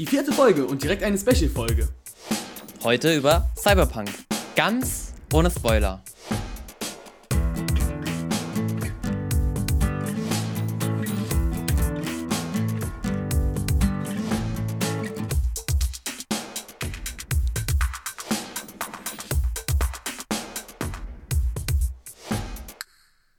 Die 0.00 0.06
vierte 0.06 0.32
Folge 0.32 0.64
und 0.64 0.82
direkt 0.82 1.02
eine 1.02 1.18
Special-Folge. 1.18 1.86
Heute 2.82 3.14
über 3.14 3.50
Cyberpunk. 3.54 4.08
Ganz 4.56 5.12
ohne 5.30 5.50
Spoiler. 5.50 6.02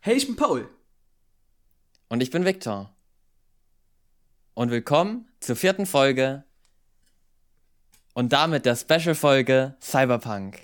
Hey, 0.01 0.15
ich 0.15 0.27
bin 0.27 0.35
Paul. 0.35 0.69
Und 2.07 2.21
ich 2.21 2.29
bin 2.29 2.45
Viktor. 2.45 2.95
Und 4.53 4.69
willkommen 4.69 5.27
zur 5.39 5.55
vierten 5.55 5.87
Folge 5.87 6.43
und 8.13 8.33
damit 8.33 8.65
der 8.65 8.75
Special-Folge 8.75 9.75
Cyberpunk. 9.81 10.59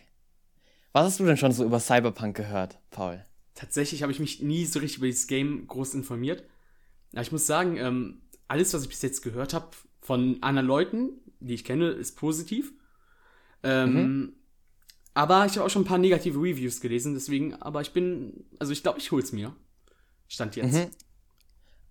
Was 0.93 1.05
hast 1.05 1.19
du 1.19 1.25
denn 1.25 1.37
schon 1.37 1.51
so 1.51 1.63
über 1.63 1.79
Cyberpunk 1.79 2.35
gehört, 2.35 2.79
Paul? 2.91 3.23
Tatsächlich 3.55 4.01
habe 4.03 4.11
ich 4.11 4.19
mich 4.19 4.41
nie 4.41 4.65
so 4.65 4.79
richtig 4.79 4.97
über 4.97 5.07
dieses 5.07 5.27
Game 5.27 5.67
groß 5.67 5.93
informiert. 5.95 6.43
Aber 7.13 7.21
ich 7.21 7.31
muss 7.31 7.47
sagen, 7.47 7.77
ähm, 7.77 8.21
alles, 8.47 8.73
was 8.73 8.83
ich 8.83 8.89
bis 8.89 9.01
jetzt 9.01 9.21
gehört 9.21 9.53
habe 9.53 9.69
von 10.01 10.41
anderen 10.41 10.67
Leuten, 10.67 11.09
die 11.39 11.53
ich 11.53 11.63
kenne, 11.63 11.89
ist 11.89 12.15
positiv. 12.17 12.73
Ähm, 13.63 13.93
Mhm. 13.93 14.33
Aber 15.13 15.47
ich 15.47 15.53
habe 15.53 15.65
auch 15.65 15.69
schon 15.71 15.81
ein 15.81 15.85
paar 15.87 15.97
negative 15.97 16.37
Reviews 16.37 16.79
gelesen, 16.79 17.15
deswegen, 17.15 17.55
aber 17.55 17.81
ich 17.81 17.91
bin, 17.91 18.45
also 18.59 18.71
ich 18.71 18.83
glaube, 18.83 18.99
ich 18.99 19.11
hol's 19.11 19.31
mir. 19.31 19.55
Stand 20.27 20.55
jetzt. 20.55 20.73
Mhm. 20.75 20.91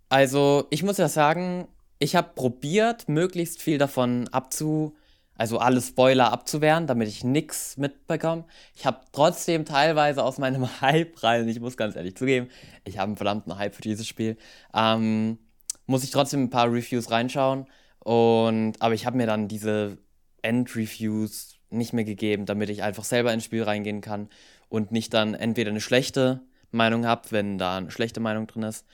Also, 0.09 0.69
ich 0.71 0.85
muss 0.85 0.99
ja 0.99 1.09
sagen, 1.09 1.67
ich 1.99 2.15
habe 2.15 2.31
probiert, 2.37 3.09
möglichst 3.09 3.61
viel 3.61 3.79
davon 3.79 4.29
abzu, 4.29 4.97
also 5.37 5.59
alle 5.59 5.81
Spoiler 5.81 6.33
abzuwehren, 6.33 6.87
damit 6.87 7.09
ich 7.09 7.25
nichts 7.25 7.77
mitbekomme. 7.77 8.45
Ich 8.75 8.87
habe 8.87 9.01
trotzdem 9.13 9.65
teilweise 9.65 10.23
aus 10.23 10.39
meinem 10.39 10.69
Hype 10.81 11.23
rein, 11.23 11.49
ich 11.49 11.61
muss 11.61 11.77
ganz 11.77 11.97
ehrlich 11.97 12.17
zugeben, 12.17 12.49
ich 12.85 12.99
habe 12.99 13.09
einen 13.09 13.17
verdammten 13.17 13.57
Hype 13.59 13.75
für 13.75 13.83
dieses 13.83 14.07
Spiel, 14.07 14.37
ähm, 14.75 15.39
muss 15.87 16.05
ich 16.05 16.11
trotzdem 16.11 16.45
ein 16.45 16.51
paar 16.51 16.73
Reviews 16.73 17.11
reinschauen. 17.11 17.67
Und, 18.01 18.75
aber 18.81 18.95
ich 18.95 19.05
habe 19.07 19.17
mir 19.17 19.27
dann 19.27 19.49
diese 19.49 19.99
End-Reviews 20.43 21.57
nicht 21.71 21.93
mehr 21.93 22.05
gegeben, 22.05 22.47
damit 22.47 22.71
ich 22.71 22.83
einfach 22.83 23.05
selber 23.05 23.33
ins 23.33 23.45
Spiel 23.45 23.65
reingehen 23.65 24.01
kann 24.01 24.29
und 24.69 24.93
nicht 24.93 25.13
dann 25.15 25.35
entweder 25.35 25.71
eine 25.71 25.81
schlechte 25.81 26.43
Meinung 26.71 27.07
habe, 27.07 27.31
wenn 27.31 27.59
da 27.59 27.77
eine 27.77 27.91
schlechte 27.91 28.21
Meinung 28.21 28.47
drin 28.47 28.63
ist, 28.63 28.87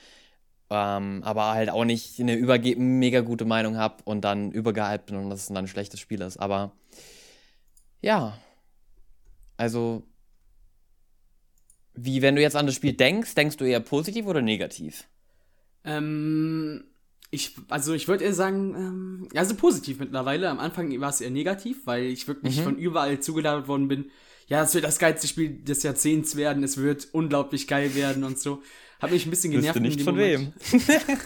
ähm, 0.73 1.23
aber 1.25 1.53
halt 1.53 1.71
auch 1.71 1.85
nicht 1.85 2.19
eine 2.19 2.35
überge 2.35 2.75
mega 2.77 3.21
gute 3.21 3.45
Meinung 3.45 3.77
habe 3.77 4.03
und 4.05 4.23
dann 4.23 4.51
übergehypt 4.51 5.07
bin 5.07 5.17
und 5.17 5.31
dass 5.31 5.41
es 5.43 5.47
dann 5.49 5.59
ein 5.59 5.69
schlechtes 5.69 6.01
Spiel 6.01 6.21
ist. 6.23 6.39
Aber 6.39 6.73
ja, 8.01 8.39
also 9.57 10.03
wie 11.95 12.23
wenn 12.23 12.37
du 12.37 12.43
jetzt 12.43 12.57
an 12.57 12.67
das 12.67 12.75
Spiel 12.75 12.95
denkst, 12.95 13.35
denkst 13.35 13.59
du 13.59 13.65
eher 13.65 13.81
positiv 13.81 14.27
oder 14.27 14.41
negativ? 14.41 15.05
Ähm, 15.85 16.85
ich, 17.31 17.55
also 17.69 17.93
ich 17.93 18.09
würde 18.09 18.25
eher 18.25 18.35
sagen, 18.35 18.75
ähm, 18.75 19.29
also 19.35 19.55
positiv 19.55 19.99
mittlerweile. 20.01 20.49
Am 20.49 20.59
Anfang 20.59 20.99
war 21.01 21.11
es 21.11 21.21
eher 21.21 21.31
negativ, 21.31 21.87
weil 21.87 22.05
ich 22.05 22.29
wirklich 22.29 22.59
Mhm. 22.59 22.63
von 22.63 22.77
überall 22.79 23.21
zugeladen 23.21 23.69
worden 23.69 23.89
bin. 23.89 24.11
Ja, 24.49 24.63
es 24.63 24.75
wird 24.75 24.85
das 24.85 24.99
geilste 24.99 25.29
Spiel 25.29 25.63
des 25.63 25.83
Jahrzehnts 25.83 26.37
werden, 26.37 26.63
es 26.63 26.77
wird 26.77 27.09
unglaublich 27.13 27.69
geil 27.69 27.95
werden 27.95 28.25
und 28.25 28.39
so. 28.39 28.63
Hat 29.03 29.11
mich 29.11 29.27
ein 29.27 29.31
bisschen 29.31 29.51
genervt. 29.51 29.75
Wüsste 29.75 29.81
nicht 29.81 30.03
von 30.03 30.15
Moment. 30.15 30.55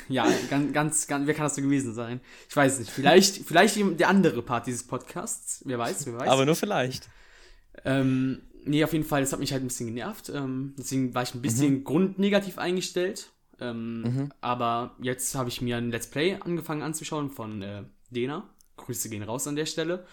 Ja, 0.08 0.26
ganz, 0.50 0.72
ganz, 0.72 1.06
ganz, 1.06 1.26
wer 1.26 1.34
kann 1.34 1.44
das 1.44 1.54
so 1.56 1.62
gewesen 1.62 1.94
sein? 1.94 2.20
Ich 2.48 2.56
weiß 2.56 2.78
nicht. 2.78 2.90
Vielleicht, 2.90 3.44
vielleicht 3.46 3.76
der 4.00 4.08
andere 4.08 4.42
Part 4.42 4.66
dieses 4.66 4.82
Podcasts. 4.86 5.62
Wer 5.66 5.78
weiß, 5.78 6.06
wer 6.06 6.14
weiß. 6.18 6.28
Aber 6.28 6.46
nur 6.46 6.56
vielleicht. 6.56 7.08
Ähm, 7.84 8.40
nee, 8.64 8.82
auf 8.82 8.92
jeden 8.92 9.04
Fall, 9.04 9.20
das 9.20 9.32
hat 9.32 9.40
mich 9.40 9.52
halt 9.52 9.62
ein 9.62 9.68
bisschen 9.68 9.86
genervt. 9.88 10.30
Ähm, 10.34 10.74
deswegen 10.78 11.14
war 11.14 11.22
ich 11.22 11.34
ein 11.34 11.42
bisschen 11.42 11.84
grundnegativ 11.84 12.58
eingestellt. 12.58 13.30
Ähm, 13.60 14.02
Mhm. 14.02 14.32
Aber 14.40 14.96
jetzt 15.00 15.34
habe 15.34 15.48
ich 15.48 15.60
mir 15.62 15.76
ein 15.76 15.90
Let's 15.90 16.06
Play 16.08 16.36
angefangen 16.40 16.82
anzuschauen 16.82 17.30
von 17.30 17.62
äh, 17.62 17.84
Dena. 18.10 18.48
Grüße 18.76 19.08
gehen 19.08 19.22
raus 19.22 19.46
an 19.46 19.56
der 19.56 19.66
Stelle. 19.66 20.06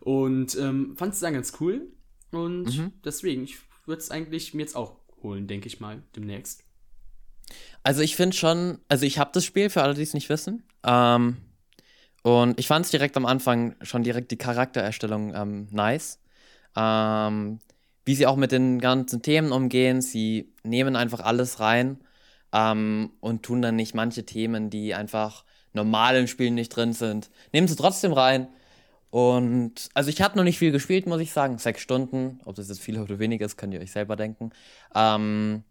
Und 0.00 0.56
ähm, 0.58 0.96
fand 0.96 1.14
es 1.14 1.20
dann 1.20 1.34
ganz 1.34 1.52
cool. 1.60 1.88
Und 2.30 2.76
Mhm. 2.76 2.92
deswegen, 3.04 3.44
ich 3.44 3.58
würde 3.86 4.00
es 4.02 4.10
eigentlich 4.10 4.54
mir 4.54 4.62
jetzt 4.62 4.76
auch 4.76 4.96
holen, 5.22 5.46
denke 5.46 5.66
ich 5.66 5.80
mal, 5.80 6.02
demnächst. 6.14 6.62
Also 7.82 8.02
ich 8.02 8.16
finde 8.16 8.36
schon, 8.36 8.78
also 8.88 9.06
ich 9.06 9.18
habe 9.18 9.30
das 9.32 9.44
Spiel, 9.44 9.70
für 9.70 9.82
alle, 9.82 9.94
die 9.94 10.02
es 10.02 10.14
nicht 10.14 10.28
wissen. 10.28 10.64
Ähm, 10.84 11.38
und 12.22 12.58
ich 12.58 12.66
fand 12.66 12.84
es 12.84 12.90
direkt 12.90 13.16
am 13.16 13.26
Anfang 13.26 13.76
schon 13.82 14.02
direkt 14.02 14.30
die 14.30 14.36
Charaktererstellung 14.36 15.34
ähm, 15.34 15.68
nice. 15.70 16.20
Ähm, 16.76 17.60
wie 18.04 18.14
sie 18.14 18.26
auch 18.26 18.36
mit 18.36 18.52
den 18.52 18.80
ganzen 18.80 19.22
Themen 19.22 19.52
umgehen. 19.52 20.00
Sie 20.00 20.52
nehmen 20.62 20.96
einfach 20.96 21.20
alles 21.20 21.60
rein 21.60 21.98
ähm, 22.52 23.10
und 23.20 23.42
tun 23.42 23.60
dann 23.60 23.76
nicht 23.76 23.94
manche 23.94 24.24
Themen, 24.24 24.70
die 24.70 24.94
einfach 24.94 25.44
normal 25.74 26.16
im 26.16 26.26
Spiel 26.26 26.50
nicht 26.50 26.70
drin 26.70 26.92
sind. 26.92 27.30
Nehmen 27.52 27.68
sie 27.68 27.76
trotzdem 27.76 28.12
rein. 28.12 28.48
Und 29.10 29.88
also 29.94 30.10
ich 30.10 30.20
habe 30.20 30.36
noch 30.36 30.44
nicht 30.44 30.58
viel 30.58 30.72
gespielt, 30.72 31.06
muss 31.06 31.20
ich 31.20 31.32
sagen. 31.32 31.58
Sechs 31.58 31.80
Stunden. 31.80 32.40
Ob 32.44 32.56
das 32.56 32.68
jetzt 32.68 32.80
viel 32.80 32.98
oder 32.98 33.18
wenig 33.18 33.40
ist, 33.40 33.56
könnt 33.56 33.74
ihr 33.74 33.80
euch 33.80 33.92
selber 33.92 34.16
denken. 34.16 34.50
Ähm, 34.94 35.64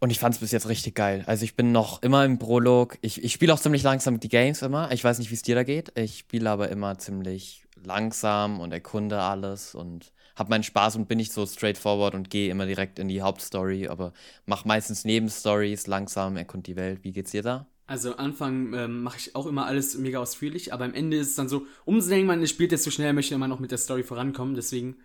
und 0.00 0.10
ich 0.10 0.18
fand 0.18 0.34
es 0.34 0.40
bis 0.40 0.52
jetzt 0.52 0.68
richtig 0.68 0.94
geil. 0.94 1.24
Also 1.26 1.44
ich 1.44 1.56
bin 1.56 1.72
noch 1.72 2.02
immer 2.02 2.24
im 2.24 2.38
Prolog. 2.38 2.98
Ich, 3.02 3.22
ich 3.22 3.32
spiele 3.32 3.52
auch 3.54 3.60
ziemlich 3.60 3.82
langsam 3.82 4.20
die 4.20 4.28
Games 4.28 4.62
immer. 4.62 4.90
Ich 4.92 5.02
weiß 5.04 5.18
nicht, 5.18 5.30
wie 5.30 5.34
es 5.34 5.42
dir 5.42 5.54
da 5.54 5.62
geht. 5.64 5.96
Ich 5.98 6.18
spiele 6.18 6.50
aber 6.50 6.68
immer 6.70 6.98
ziemlich 6.98 7.64
langsam 7.82 8.60
und 8.60 8.72
erkunde 8.72 9.20
alles 9.20 9.74
und 9.74 10.12
habe 10.34 10.50
meinen 10.50 10.62
Spaß 10.64 10.96
und 10.96 11.08
bin 11.08 11.18
nicht 11.18 11.32
so 11.32 11.46
straightforward 11.46 12.14
und 12.14 12.30
gehe 12.30 12.50
immer 12.50 12.66
direkt 12.66 12.98
in 12.98 13.08
die 13.08 13.22
Hauptstory, 13.22 13.88
aber 13.88 14.12
mache 14.44 14.68
meistens 14.68 15.04
Nebenstories 15.04 15.86
langsam, 15.86 16.36
erkund 16.36 16.66
die 16.66 16.76
Welt. 16.76 17.04
Wie 17.04 17.12
geht's 17.12 17.30
dir 17.30 17.42
da? 17.42 17.66
Also 17.86 18.12
am 18.12 18.18
Anfang 18.18 18.74
ähm, 18.74 19.02
mache 19.02 19.16
ich 19.18 19.36
auch 19.36 19.46
immer 19.46 19.66
alles 19.66 19.96
mega 19.96 20.18
ausführlich, 20.18 20.72
aber 20.72 20.84
am 20.84 20.94
Ende 20.94 21.16
ist 21.18 21.28
es 21.28 21.34
dann 21.36 21.48
so, 21.48 21.66
umso 21.84 22.10
länger 22.10 22.24
man 22.26 22.42
es 22.42 22.50
spielt, 22.50 22.72
desto 22.72 22.90
schneller 22.90 23.12
möchte 23.12 23.38
man 23.38 23.52
auch 23.52 23.60
mit 23.60 23.70
der 23.70 23.78
Story 23.78 24.02
vorankommen. 24.02 24.56
Deswegen, 24.56 24.96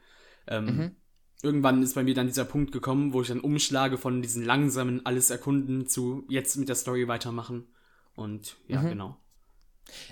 ähm, 0.48 0.66
Mhm. 0.66 0.96
Irgendwann 1.44 1.81
ist 1.84 1.96
bei 1.96 2.03
mir 2.03 2.13
dann 2.13 2.28
dieser 2.28 2.46
Punkt 2.46 2.72
gekommen, 2.72 3.13
wo 3.13 3.22
ich 3.22 3.29
dann 3.29 3.40
umschlage 3.40 3.97
von 3.97 4.22
diesen 4.22 4.46
langsamen 4.46 5.06
alles 5.06 5.29
erkunden 5.29 5.88
zu 5.88 6.24
jetzt 6.29 6.56
mit 6.57 6.69
der 6.69 6.75
Story 6.75 7.07
weitermachen. 7.07 7.68
Und 8.16 8.57
ja, 8.68 8.81
Mhm. 8.81 8.90
genau. 8.90 9.18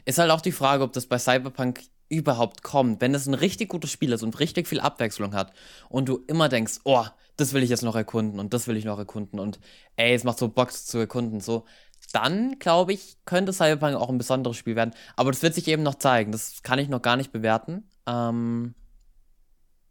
Ist 0.06 0.18
halt 0.18 0.32
auch 0.32 0.42
die 0.42 0.52
Frage, 0.52 0.84
ob 0.84 0.94
das 0.94 1.06
bei 1.06 1.20
Cyberpunk 1.20 1.82
überhaupt 2.10 2.64
kommt. 2.64 3.02
Wenn 3.02 3.14
es 3.14 3.28
ein 3.28 3.36
richtig 3.36 3.70
gutes 3.70 3.92
Spiel 3.92 4.12
ist 4.12 4.24
und 4.24 4.40
richtig 4.40 4.68
viel 4.68 4.80
Abwechslung 4.80 5.34
hat 5.36 5.54
und 5.90 6.10
du 6.10 6.24
immer 6.28 6.50
denkst, 6.50 6.80
oh, 6.84 7.06
das 7.38 7.54
will 7.54 7.64
ich 7.64 7.70
jetzt 7.70 7.84
noch 7.84 7.96
erkunden 7.96 8.40
und 8.40 8.54
das 8.54 8.68
will 8.68 8.76
ich 8.78 8.84
noch 8.84 8.98
erkunden 8.98 9.40
und 9.40 9.60
ey, 9.96 10.14
es 10.14 10.24
macht 10.24 10.40
so 10.40 10.50
Bock 10.50 10.72
zu 10.74 10.98
erkunden, 10.98 11.40
so, 11.40 11.66
dann 12.12 12.58
glaube 12.60 12.94
ich, 12.94 13.18
könnte 13.26 13.54
Cyberpunk 13.54 13.96
auch 13.96 14.10
ein 14.10 14.18
besonderes 14.18 14.58
Spiel 14.58 14.76
werden. 14.76 14.96
Aber 15.16 15.32
das 15.32 15.44
wird 15.44 15.54
sich 15.54 15.68
eben 15.68 15.84
noch 15.84 15.96
zeigen. 15.96 16.32
Das 16.32 16.64
kann 16.64 16.80
ich 16.80 16.90
noch 16.90 17.02
gar 17.02 17.16
nicht 17.16 17.32
bewerten. 17.32 17.90
Ähm, 18.08 18.74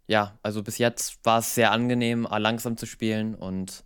ja, 0.09 0.39
also 0.43 0.63
bis 0.65 0.79
jetzt 0.79 1.25
war 1.25 1.39
es 1.39 1.55
sehr 1.55 1.71
angenehm, 1.71 2.27
langsam 2.31 2.77
zu 2.77 2.87
spielen 2.87 3.35
und 3.37 3.85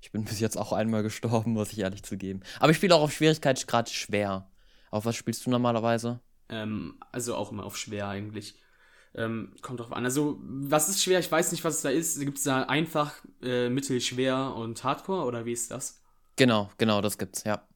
ich 0.00 0.10
bin 0.12 0.24
bis 0.24 0.40
jetzt 0.40 0.56
auch 0.56 0.72
einmal 0.72 1.02
gestorben, 1.02 1.52
muss 1.52 1.72
ich 1.72 1.80
ehrlich 1.80 2.02
zugeben. 2.04 2.40
Aber 2.60 2.70
ich 2.70 2.76
spiele 2.78 2.94
auch 2.94 3.02
auf 3.02 3.12
Schwierigkeitsgrad 3.12 3.90
schwer. 3.90 4.50
Auf 4.90 5.04
was 5.04 5.16
spielst 5.16 5.44
du 5.44 5.50
normalerweise? 5.50 6.20
Ähm, 6.48 6.98
also 7.12 7.34
auch 7.34 7.52
immer 7.52 7.64
auf 7.66 7.76
schwer 7.76 8.08
eigentlich. 8.08 8.54
Ähm, 9.14 9.54
kommt 9.62 9.80
drauf 9.80 9.92
an. 9.92 10.04
Also, 10.04 10.38
was 10.42 10.88
ist 10.88 11.02
schwer? 11.02 11.18
Ich 11.18 11.30
weiß 11.30 11.50
nicht, 11.52 11.64
was 11.64 11.76
es 11.76 11.82
da 11.82 11.88
ist. 11.88 12.20
Gibt 12.20 12.38
es 12.38 12.44
da 12.44 12.62
einfach, 12.62 13.14
äh, 13.42 13.68
mittel, 13.68 14.00
schwer 14.00 14.54
und 14.54 14.82
Hardcore 14.84 15.24
oder 15.26 15.44
wie 15.44 15.52
ist 15.52 15.70
das? 15.70 16.02
Genau, 16.36 16.70
genau, 16.78 17.00
das 17.00 17.18
gibt's, 17.18 17.42
ja. 17.44 17.66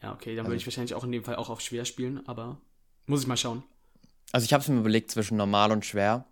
Ja, 0.00 0.12
okay, 0.12 0.30
dann 0.34 0.40
Also- 0.46 0.50
würde 0.52 0.56
ich 0.56 0.66
wahrscheinlich 0.66 0.94
auch 0.94 1.04
in 1.04 1.12
dem 1.12 1.22
Fall 1.24 1.36
auch 1.36 1.50
auf 1.50 1.60
schwer 1.60 1.84
spielen, 1.84 2.26
aber 2.26 2.60
muss 3.06 3.22
ich 3.22 3.26
mal 3.26 3.36
schauen. 3.36 3.62
Also 4.32 4.44
ich 4.46 4.52
habe 4.52 4.62
es 4.62 4.68
mir 4.68 4.78
überlegt 4.80 5.10
zwischen 5.10 5.36
normal 5.36 5.70
und 5.70 5.84
schwer. 5.84 6.24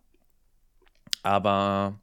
Aber 1.23 2.01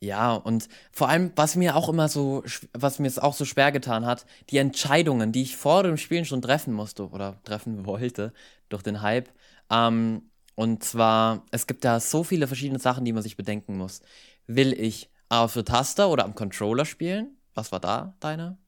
ja, 0.00 0.34
und 0.34 0.68
vor 0.90 1.08
allem, 1.08 1.32
was 1.36 1.54
mir 1.54 1.76
auch 1.76 1.88
immer 1.88 2.08
so, 2.08 2.42
was 2.72 2.98
mir 2.98 3.06
es 3.06 3.18
auch 3.20 3.34
so 3.34 3.44
schwer 3.44 3.70
getan 3.70 4.04
hat, 4.04 4.26
die 4.50 4.56
Entscheidungen, 4.58 5.30
die 5.32 5.42
ich 5.42 5.56
vor 5.56 5.84
dem 5.84 5.96
Spielen 5.96 6.24
schon 6.24 6.42
treffen 6.42 6.74
musste 6.74 7.08
oder 7.08 7.40
treffen 7.44 7.86
wollte 7.86 8.32
durch 8.68 8.82
den 8.82 9.00
Hype. 9.02 9.30
Ähm, 9.70 10.30
und 10.56 10.82
zwar, 10.84 11.46
es 11.52 11.66
gibt 11.66 11.84
da 11.84 12.00
so 12.00 12.24
viele 12.24 12.46
verschiedene 12.48 12.78
Sachen, 12.80 13.04
die 13.04 13.12
man 13.12 13.22
sich 13.22 13.36
bedenken 13.36 13.76
muss. 13.78 14.02
Will 14.46 14.72
ich 14.72 15.10
auf 15.28 15.54
der 15.54 15.64
Taste 15.64 16.06
oder 16.08 16.24
am 16.24 16.34
Controller 16.34 16.84
spielen? 16.84 17.36
Was 17.54 17.70
war 17.72 17.80
da 17.80 18.16
deine 18.20 18.58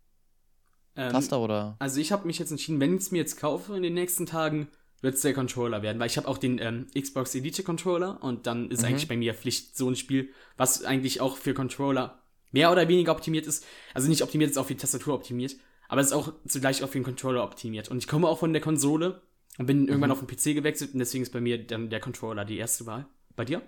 Ähm, 0.96 1.12
Taste 1.12 1.38
oder? 1.38 1.76
Also 1.78 2.00
ich 2.00 2.12
habe 2.12 2.26
mich 2.26 2.38
jetzt 2.38 2.50
entschieden, 2.50 2.80
wenn 2.80 2.94
ich 2.94 3.02
es 3.02 3.10
mir 3.10 3.18
jetzt 3.18 3.36
kaufe 3.38 3.76
in 3.76 3.82
den 3.82 3.94
nächsten 3.94 4.26
Tagen, 4.26 4.68
wird 5.04 5.14
es 5.14 5.20
der 5.20 5.34
Controller 5.34 5.82
werden, 5.82 6.00
weil 6.00 6.08
ich 6.08 6.16
habe 6.16 6.26
auch 6.26 6.38
den 6.38 6.58
ähm, 6.58 6.86
Xbox 7.00 7.34
Elite 7.36 7.62
Controller 7.62 8.20
und 8.22 8.46
dann 8.48 8.70
ist 8.70 8.80
Mhm. 8.80 8.88
eigentlich 8.88 9.06
bei 9.08 9.16
mir 9.16 9.34
Pflicht 9.34 9.76
so 9.76 9.88
ein 9.88 9.94
Spiel, 9.96 10.30
was 10.56 10.82
eigentlich 10.84 11.20
auch 11.20 11.36
für 11.36 11.54
Controller 11.54 12.18
mehr 12.50 12.72
oder 12.72 12.88
weniger 12.88 13.12
optimiert 13.12 13.46
ist. 13.46 13.64
Also 13.94 14.08
nicht 14.08 14.22
optimiert 14.22 14.50
ist 14.50 14.56
auch 14.58 14.66
für 14.66 14.74
die 14.74 14.80
Tastatur 14.80 15.14
optimiert, 15.14 15.54
Aber 15.88 16.00
es 16.00 16.08
ist 16.08 16.12
auch 16.14 16.32
zugleich 16.48 16.82
auch 16.82 16.88
für 16.88 16.98
den 16.98 17.04
Controller 17.04 17.44
optimiert. 17.44 17.88
Und 17.90 17.98
ich 17.98 18.08
komme 18.08 18.26
auch 18.26 18.38
von 18.38 18.52
der 18.54 18.62
Konsole 18.62 19.20
und 19.58 19.66
bin 19.66 19.86
irgendwann 19.86 20.08
Mhm. 20.08 20.12
auf 20.12 20.24
den 20.24 20.26
PC 20.26 20.54
gewechselt 20.54 20.94
und 20.94 20.98
deswegen 20.98 21.22
ist 21.22 21.32
bei 21.32 21.40
mir 21.42 21.64
dann 21.64 21.90
der 21.90 22.00
Controller 22.00 22.44
die 22.46 22.56
erste 22.56 22.86
Wahl. 22.86 23.06
Bei 23.36 23.44
dir? 23.44 23.60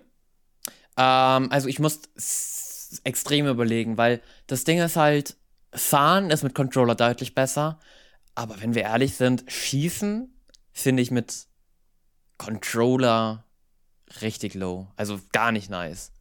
Ähm, 0.97 1.51
also 1.51 1.67
ich 1.67 1.79
muss 1.79 2.01
extrem 3.03 3.47
überlegen, 3.47 3.97
weil 3.97 4.21
das 4.47 4.63
Ding 4.63 4.79
ist 4.79 4.95
halt, 4.95 5.35
fahren 5.73 6.29
ist 6.31 6.43
mit 6.43 6.55
Controller 6.55 6.95
deutlich 6.95 7.35
besser, 7.35 7.79
aber 8.35 8.59
wenn 8.61 8.75
wir 8.75 8.83
ehrlich 8.83 9.15
sind, 9.15 9.43
schießen 9.47 10.33
finde 10.81 11.03
ich 11.03 11.11
mit 11.11 11.47
Controller 12.37 13.45
richtig 14.21 14.53
low. 14.53 14.87
Also 14.95 15.19
gar 15.31 15.51
nicht 15.51 15.69
nice. 15.69 16.11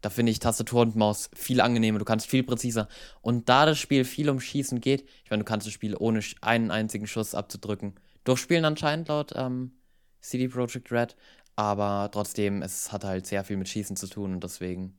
Da 0.00 0.10
finde 0.10 0.30
ich 0.30 0.38
Tastatur 0.38 0.82
und 0.82 0.94
Maus 0.94 1.28
viel 1.34 1.60
angenehmer, 1.60 1.98
du 1.98 2.04
kannst 2.04 2.28
viel 2.28 2.44
präziser. 2.44 2.88
Und 3.20 3.48
da 3.48 3.66
das 3.66 3.78
Spiel 3.78 4.04
viel 4.04 4.30
um 4.30 4.40
Schießen 4.40 4.80
geht, 4.80 5.04
ich 5.24 5.30
meine, 5.30 5.42
du 5.42 5.48
kannst 5.48 5.66
das 5.66 5.74
Spiel 5.74 5.96
ohne 5.98 6.20
einen 6.40 6.70
einzigen 6.70 7.06
Schuss 7.06 7.34
abzudrücken 7.34 7.94
durchspielen 8.24 8.64
anscheinend 8.64 9.08
laut 9.08 9.32
ähm, 9.34 9.72
CD 10.20 10.48
Projekt 10.48 10.92
Red. 10.92 11.16
Aber 11.56 12.10
trotzdem, 12.12 12.62
es 12.62 12.92
hat 12.92 13.02
halt 13.02 13.26
sehr 13.26 13.42
viel 13.42 13.56
mit 13.56 13.68
Schießen 13.68 13.96
zu 13.96 14.06
tun 14.06 14.34
und 14.34 14.44
deswegen, 14.44 14.96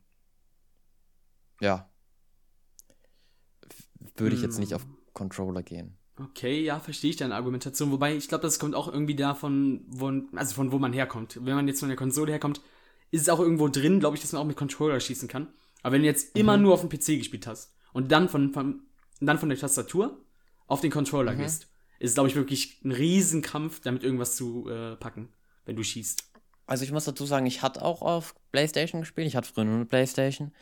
ja, 1.60 1.88
würde 4.16 4.36
ich 4.36 4.42
jetzt 4.42 4.58
nicht 4.58 4.74
auf 4.74 4.86
Controller 5.14 5.62
gehen. 5.62 5.96
Okay, 6.22 6.62
ja, 6.62 6.78
verstehe 6.80 7.10
ich 7.10 7.16
deine 7.16 7.34
Argumentation. 7.34 7.90
Wobei, 7.90 8.14
ich 8.14 8.28
glaube, 8.28 8.42
das 8.42 8.58
kommt 8.58 8.74
auch 8.74 8.92
irgendwie 8.92 9.14
davon, 9.14 9.84
wo, 9.88 10.12
also 10.36 10.54
von 10.54 10.70
wo 10.70 10.78
man 10.78 10.92
herkommt. 10.92 11.38
Wenn 11.42 11.54
man 11.54 11.66
jetzt 11.66 11.80
von 11.80 11.88
der 11.88 11.96
Konsole 11.96 12.32
herkommt, 12.32 12.60
ist 13.10 13.22
es 13.22 13.28
auch 13.28 13.40
irgendwo 13.40 13.68
drin, 13.68 14.00
glaube 14.00 14.16
ich, 14.16 14.22
dass 14.22 14.32
man 14.32 14.42
auch 14.42 14.46
mit 14.46 14.56
Controller 14.56 15.00
schießen 15.00 15.28
kann. 15.28 15.48
Aber 15.82 15.94
wenn 15.94 16.02
du 16.02 16.08
jetzt 16.08 16.36
immer 16.36 16.56
nur 16.56 16.74
auf 16.74 16.82
dem 16.82 16.90
PC 16.90 17.18
gespielt 17.18 17.46
hast 17.46 17.72
und 17.92 18.12
dann 18.12 18.28
von, 18.28 18.52
von, 18.52 18.82
dann 19.20 19.38
von 19.38 19.48
der 19.48 19.58
Tastatur 19.58 20.22
auf 20.66 20.80
den 20.80 20.90
Controller 20.90 21.34
gehst, 21.34 21.68
ist 21.98 22.10
es, 22.10 22.14
glaube 22.14 22.28
ich, 22.28 22.36
wirklich 22.36 22.80
ein 22.84 22.92
Riesenkampf, 22.92 23.80
damit 23.80 24.04
irgendwas 24.04 24.36
zu 24.36 24.68
äh, 24.68 24.96
packen, 24.96 25.32
wenn 25.64 25.76
du 25.76 25.82
schießt. 25.82 26.24
Also 26.66 26.84
ich 26.84 26.92
muss 26.92 27.04
dazu 27.04 27.24
sagen, 27.24 27.46
ich 27.46 27.62
hatte 27.62 27.82
auch 27.82 28.02
auf 28.02 28.34
PlayStation 28.52 29.00
gespielt. 29.00 29.26
Ich 29.26 29.36
hatte 29.36 29.50
früher 29.52 29.64
nur 29.64 29.74
eine 29.76 29.86
PlayStation. 29.86 30.52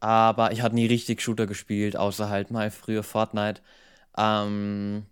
Aber 0.00 0.52
ich 0.52 0.62
hatte 0.62 0.74
nie 0.74 0.86
richtig 0.86 1.20
Shooter 1.20 1.46
gespielt, 1.46 1.96
außer 1.96 2.28
halt 2.28 2.50
mal 2.50 2.70
früher 2.70 3.02
Fortnite. 3.02 3.62
Ähm, 4.16 5.06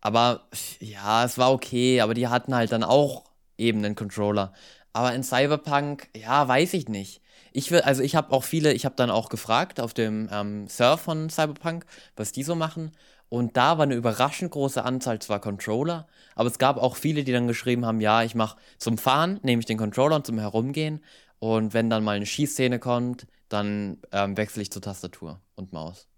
aber 0.00 0.48
ja, 0.80 1.24
es 1.24 1.38
war 1.38 1.52
okay, 1.52 2.00
aber 2.00 2.14
die 2.14 2.28
hatten 2.28 2.54
halt 2.54 2.72
dann 2.72 2.84
auch 2.84 3.24
eben 3.58 3.84
einen 3.84 3.94
Controller. 3.94 4.52
Aber 4.92 5.14
in 5.14 5.22
Cyberpunk, 5.22 6.08
ja, 6.16 6.46
weiß 6.46 6.74
ich 6.74 6.88
nicht. 6.88 7.20
Ich 7.52 7.70
will, 7.70 7.80
also 7.82 8.02
ich 8.02 8.16
habe 8.16 8.32
auch 8.32 8.44
viele, 8.44 8.72
ich 8.72 8.84
habe 8.84 8.96
dann 8.96 9.10
auch 9.10 9.28
gefragt 9.28 9.80
auf 9.80 9.94
dem 9.94 10.28
ähm, 10.32 10.68
Surf 10.68 11.02
von 11.02 11.30
Cyberpunk, 11.30 11.86
was 12.16 12.32
die 12.32 12.42
so 12.42 12.54
machen. 12.54 12.92
Und 13.28 13.56
da 13.56 13.78
war 13.78 13.84
eine 13.84 13.94
überraschend 13.94 14.50
große 14.52 14.84
Anzahl 14.84 15.18
zwar 15.20 15.40
Controller, 15.40 16.06
aber 16.36 16.48
es 16.48 16.58
gab 16.58 16.76
auch 16.76 16.96
viele, 16.96 17.24
die 17.24 17.32
dann 17.32 17.48
geschrieben 17.48 17.86
haben, 17.86 18.00
ja, 18.00 18.22
ich 18.22 18.34
mache 18.34 18.58
zum 18.78 18.98
Fahren, 18.98 19.40
nehme 19.42 19.60
ich 19.60 19.66
den 19.66 19.78
Controller 19.78 20.16
und 20.16 20.26
zum 20.26 20.38
Herumgehen. 20.38 21.02
Und 21.38 21.74
wenn 21.74 21.90
dann 21.90 22.04
mal 22.04 22.16
eine 22.16 22.26
Schießszene 22.26 22.78
kommt, 22.78 23.26
dann 23.48 23.98
ähm, 24.12 24.36
wechsle 24.36 24.62
ich 24.62 24.70
zur 24.70 24.82
Tastatur 24.82 25.40
und 25.56 25.72
Maus. 25.72 26.08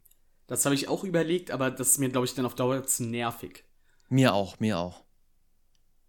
Das 0.46 0.64
habe 0.64 0.75
ich 0.75 0.88
auch 0.88 1.02
überlegt, 1.04 1.50
aber 1.50 1.70
das 1.70 1.90
ist 1.93 1.98
mir, 1.98 2.08
glaube 2.08 2.26
ich, 2.26 2.34
dann 2.34 2.46
auf 2.46 2.54
Dauer 2.54 2.84
zu 2.84 3.04
nervig. 3.04 3.64
Mir 4.08 4.34
auch, 4.34 4.60
mir 4.60 4.78
auch. 4.78 5.04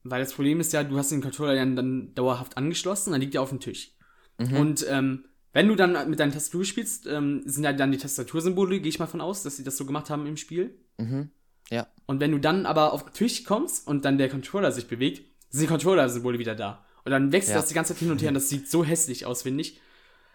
Weil 0.03 0.21
das 0.21 0.33
Problem 0.33 0.59
ist 0.59 0.73
ja, 0.73 0.83
du 0.83 0.97
hast 0.97 1.11
den 1.11 1.21
Controller 1.21 1.55
dann, 1.55 1.75
dann 1.75 2.13
dauerhaft 2.13 2.55
angeschlossen, 2.55 3.11
dann 3.11 3.21
liegt 3.21 3.35
er 3.35 3.41
auf 3.41 3.49
dem 3.49 3.59
Tisch. 3.59 3.91
Mhm. 4.37 4.53
Und 4.57 4.85
ähm, 4.89 5.25
wenn 5.53 5.67
du 5.67 5.75
dann 5.75 6.09
mit 6.09 6.19
deiner 6.19 6.31
Tastatur 6.31 6.63
spielst, 6.65 7.07
ähm, 7.07 7.41
sind 7.45 7.63
ja 7.63 7.73
dann 7.73 7.91
die 7.91 7.97
Tastatursymbole, 7.97 8.79
gehe 8.79 8.89
ich 8.89 8.99
mal 8.99 9.07
von 9.07 9.21
aus, 9.21 9.41
dass 9.43 9.57
sie 9.57 9.63
das 9.63 9.75
so 9.75 9.85
gemacht 9.85 10.09
haben 10.09 10.27
im 10.27 10.37
Spiel. 10.37 10.79
Mhm. 10.97 11.31
Ja. 11.71 11.87
Und 12.05 12.19
wenn 12.19 12.31
du 12.31 12.37
dann 12.39 12.65
aber 12.65 12.93
auf 12.93 13.03
den 13.05 13.13
Tisch 13.13 13.43
kommst 13.43 13.87
und 13.87 14.05
dann 14.05 14.17
der 14.17 14.29
Controller 14.29 14.71
sich 14.71 14.87
bewegt, 14.87 15.23
sind 15.49 15.63
die 15.63 15.67
Controller-Symbole 15.67 16.39
wieder 16.39 16.55
da. 16.55 16.85
Und 17.03 17.11
dann 17.11 17.31
wechselt 17.31 17.55
Ja. 17.55 17.61
das 17.61 17.69
die 17.69 17.73
ganze 17.73 17.93
Zeit 17.93 17.99
hin 17.99 18.11
und 18.11 18.21
her 18.21 18.29
und 18.29 18.35
das 18.35 18.49
sieht 18.49 18.69
so 18.69 18.83
hässlich 18.85 19.25
aus, 19.25 19.41
finde 19.41 19.61
ich. 19.61 19.81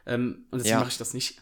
Ähm, 0.07 0.47
und 0.51 0.59
deswegen 0.59 0.73
Ja. 0.75 0.81
mache 0.81 0.89
ich 0.91 0.99
das 0.99 1.15
nicht. 1.15 1.41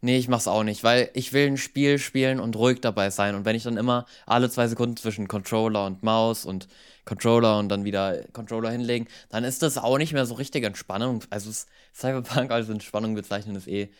Nee, 0.00 0.18
ich 0.18 0.28
mach's 0.28 0.48
auch 0.48 0.62
nicht, 0.62 0.84
weil 0.84 1.10
ich 1.14 1.32
will 1.32 1.46
ein 1.46 1.56
Spiel 1.56 1.98
spielen 1.98 2.40
und 2.40 2.56
ruhig 2.56 2.80
dabei 2.80 3.10
sein. 3.10 3.34
Und 3.34 3.44
wenn 3.44 3.56
ich 3.56 3.64
dann 3.64 3.76
immer 3.76 4.06
alle 4.26 4.50
zwei 4.50 4.68
Sekunden 4.68 4.96
zwischen 4.96 5.28
Controller 5.28 5.86
und 5.86 6.02
Maus 6.02 6.44
und 6.44 6.68
Controller 7.04 7.58
und 7.58 7.68
dann 7.68 7.84
wieder 7.84 8.22
Controller 8.32 8.70
hinlegen, 8.70 9.08
dann 9.30 9.44
ist 9.44 9.62
das 9.62 9.78
auch 9.78 9.98
nicht 9.98 10.12
mehr 10.12 10.26
so 10.26 10.34
richtig 10.34 10.64
Entspannung. 10.64 11.24
Also 11.30 11.50
Cyberpunk 11.94 12.50
als 12.50 12.68
Entspannung 12.68 13.14
bezeichnen 13.14 13.56
ist 13.56 13.68
eh 13.68 13.90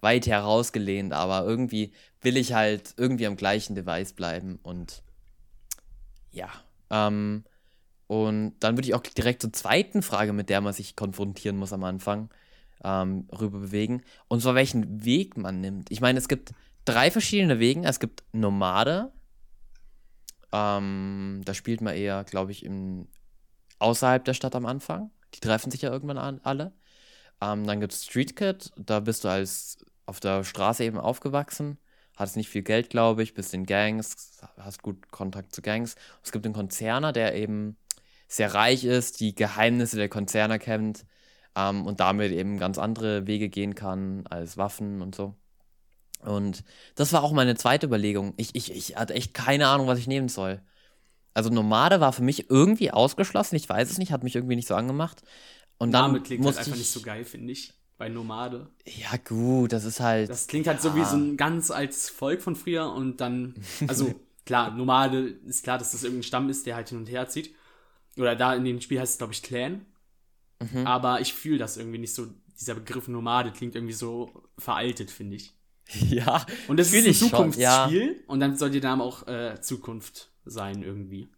weit 0.00 0.26
herausgelehnt, 0.26 1.12
aber 1.12 1.46
irgendwie 1.46 1.92
will 2.20 2.36
ich 2.36 2.52
halt 2.52 2.94
irgendwie 2.96 3.26
am 3.26 3.36
gleichen 3.36 3.74
Device 3.74 4.12
bleiben 4.12 4.58
und 4.62 5.02
ja. 6.32 6.48
Ähm, 6.90 7.44
und 8.06 8.54
dann 8.60 8.76
würde 8.76 8.88
ich 8.88 8.94
auch 8.94 9.02
direkt 9.02 9.42
zur 9.42 9.52
zweiten 9.52 10.02
Frage, 10.02 10.32
mit 10.32 10.48
der 10.48 10.60
man 10.60 10.72
sich 10.72 10.96
konfrontieren 10.96 11.56
muss 11.56 11.72
am 11.72 11.82
Anfang, 11.84 12.30
ähm, 12.84 13.28
rüber 13.32 13.58
bewegen. 13.58 14.02
Und 14.28 14.40
zwar 14.40 14.54
welchen 14.54 15.04
Weg 15.04 15.36
man 15.36 15.60
nimmt. 15.60 15.90
Ich 15.90 16.00
meine, 16.00 16.18
es 16.18 16.28
gibt 16.28 16.52
drei 16.84 17.10
verschiedene 17.10 17.58
Wegen. 17.58 17.84
Es 17.84 18.00
gibt 18.00 18.24
Nomade. 18.32 19.12
Ähm, 20.52 21.42
da 21.44 21.54
spielt 21.54 21.80
man 21.80 21.94
eher, 21.94 22.24
glaube 22.24 22.52
ich, 22.52 22.64
im, 22.64 23.08
außerhalb 23.78 24.24
der 24.24 24.34
Stadt 24.34 24.54
am 24.54 24.66
Anfang. 24.66 25.10
Die 25.34 25.40
treffen 25.40 25.70
sich 25.70 25.82
ja 25.82 25.90
irgendwann 25.90 26.18
an, 26.18 26.40
alle. 26.42 26.72
Ähm, 27.40 27.66
dann 27.66 27.80
gibt 27.80 27.92
es 27.92 28.04
Street 28.04 28.36
Kid. 28.36 28.72
Da 28.76 29.00
bist 29.00 29.24
du 29.24 29.28
als 29.28 29.84
auf 30.06 30.20
der 30.20 30.44
Straße 30.44 30.84
eben 30.84 30.98
aufgewachsen. 30.98 31.78
Hattest 32.16 32.36
nicht 32.36 32.48
viel 32.48 32.62
Geld, 32.62 32.88
glaube 32.88 33.22
ich, 33.22 33.34
bist 33.34 33.52
in 33.52 33.66
Gangs, 33.66 34.40
hast 34.56 34.82
gut 34.82 35.10
Kontakt 35.10 35.54
zu 35.54 35.60
Gangs. 35.60 35.96
Es 36.22 36.32
gibt 36.32 36.46
einen 36.46 36.54
Konzerner, 36.54 37.12
der 37.12 37.34
eben 37.34 37.76
sehr 38.26 38.54
reich 38.54 38.84
ist, 38.84 39.20
die 39.20 39.34
Geheimnisse 39.34 39.96
der 39.96 40.08
Konzerne 40.08 40.58
kennt 40.58 41.04
ähm, 41.56 41.86
und 41.86 42.00
damit 42.00 42.32
eben 42.32 42.58
ganz 42.58 42.78
andere 42.78 43.26
Wege 43.26 43.48
gehen 43.48 43.74
kann 43.74 44.26
als 44.28 44.56
Waffen 44.58 45.02
und 45.02 45.14
so. 45.16 45.34
Und 46.20 46.64
das 46.96 47.12
war 47.12 47.22
auch 47.22 47.32
meine 47.32 47.56
zweite 47.56 47.86
Überlegung. 47.86 48.34
Ich, 48.36 48.54
ich, 48.54 48.72
ich 48.74 48.96
hatte 48.96 49.14
echt 49.14 49.34
keine 49.34 49.68
Ahnung, 49.68 49.86
was 49.86 49.98
ich 49.98 50.06
nehmen 50.06 50.28
soll. 50.28 50.60
Also 51.34 51.50
Nomade 51.50 52.00
war 52.00 52.12
für 52.12 52.22
mich 52.22 52.50
irgendwie 52.50 52.90
ausgeschlossen, 52.90 53.56
ich 53.56 53.68
weiß 53.68 53.90
es 53.90 53.98
nicht, 53.98 54.12
hat 54.12 54.24
mich 54.24 54.34
irgendwie 54.34 54.56
nicht 54.56 54.68
so 54.68 54.74
angemacht. 54.74 55.22
Und 55.78 55.92
dann 55.92 56.12
Name 56.12 56.22
klingt 56.22 56.44
halt 56.44 56.56
einfach 56.56 56.72
ich, 56.72 56.78
nicht 56.78 56.90
so 56.90 57.02
geil, 57.02 57.24
finde 57.24 57.52
ich. 57.52 57.74
Bei 57.98 58.08
Nomade. 58.10 58.68
Ja 58.84 59.16
gut, 59.26 59.72
das 59.72 59.84
ist 59.84 60.00
halt. 60.00 60.28
Das 60.28 60.46
klingt 60.48 60.66
halt 60.66 60.82
so 60.82 60.94
wie 60.94 61.00
Ja. 61.00 61.06
so 61.06 61.16
ein 61.16 61.36
ganz 61.36 61.70
altes 61.70 62.10
Volk 62.10 62.42
von 62.42 62.54
früher 62.56 62.92
und 62.92 63.20
dann, 63.20 63.54
also 63.86 64.14
klar, 64.46 64.70
Nomade 64.70 65.20
ist 65.46 65.64
klar, 65.64 65.78
dass 65.78 65.92
das 65.92 66.02
irgendein 66.02 66.22
Stamm 66.24 66.48
ist, 66.50 66.66
der 66.66 66.76
halt 66.76 66.90
hin 66.90 66.98
und 66.98 67.08
her 67.10 67.28
zieht. 67.28 67.54
Oder 68.18 68.36
da 68.36 68.54
in 68.54 68.64
dem 68.64 68.80
Spiel 68.80 69.00
heißt 69.00 69.12
es, 69.12 69.18
glaube 69.18 69.32
ich, 69.32 69.42
Clan. 69.42 69.86
Mhm. 70.60 70.86
Aber 70.86 71.20
ich 71.20 71.34
fühle 71.34 71.58
das 71.58 71.76
irgendwie 71.76 71.98
nicht 71.98 72.14
so. 72.14 72.26
Dieser 72.58 72.74
Begriff 72.74 73.06
Nomade 73.06 73.52
klingt 73.52 73.74
irgendwie 73.74 73.92
so 73.92 74.32
veraltet, 74.56 75.10
finde 75.10 75.36
ich. 75.36 75.54
ja, 76.10 76.44
Und 76.68 76.78
das 76.78 76.92
ist 76.92 77.06
ein 77.06 77.14
Zukunftsspiel 77.14 78.24
und 78.26 78.40
dann 78.40 78.56
soll 78.56 78.70
der 78.70 78.82
Name 78.82 79.04
auch 79.04 79.26
äh, 79.28 79.60
Zukunft 79.60 80.30
sein 80.44 80.82
irgendwie. 80.82 81.28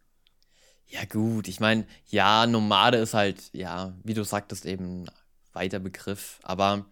Ja, 0.87 1.05
gut, 1.05 1.47
ich 1.47 1.59
meine, 1.59 1.85
ja, 2.07 2.47
Nomade 2.47 2.97
ist 2.97 3.13
halt, 3.13 3.51
ja, 3.53 3.93
wie 4.03 4.15
du 4.15 4.23
sagtest, 4.23 4.65
eben 4.65 5.03
ein 5.03 5.11
weiter 5.53 5.79
Begriff, 5.79 6.39
aber 6.41 6.85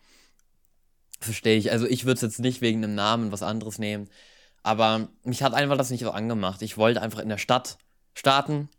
verstehe 1.19 1.57
ich. 1.57 1.71
Also, 1.71 1.87
ich 1.87 2.05
würde 2.05 2.15
es 2.15 2.21
jetzt 2.21 2.39
nicht 2.39 2.61
wegen 2.61 2.83
einem 2.83 2.93
Namen 2.93 3.31
was 3.31 3.41
anderes 3.41 3.79
nehmen, 3.79 4.07
aber 4.61 5.07
mich 5.23 5.41
hat 5.41 5.55
einfach 5.55 5.77
das 5.77 5.89
nicht 5.89 6.01
so 6.01 6.11
angemacht. 6.11 6.61
Ich 6.61 6.77
wollte 6.77 7.01
einfach 7.01 7.19
in 7.19 7.29
der 7.29 7.39
Stadt 7.39 7.79
starten, 8.13 8.69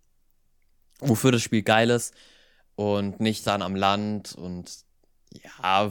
wofür 1.00 1.32
das 1.32 1.42
Spiel 1.42 1.62
geil 1.62 1.90
ist 1.90 2.14
und 2.78 3.18
nicht 3.18 3.44
dann 3.48 3.60
am 3.60 3.74
Land 3.74 4.36
und 4.36 4.84
ja, 5.32 5.90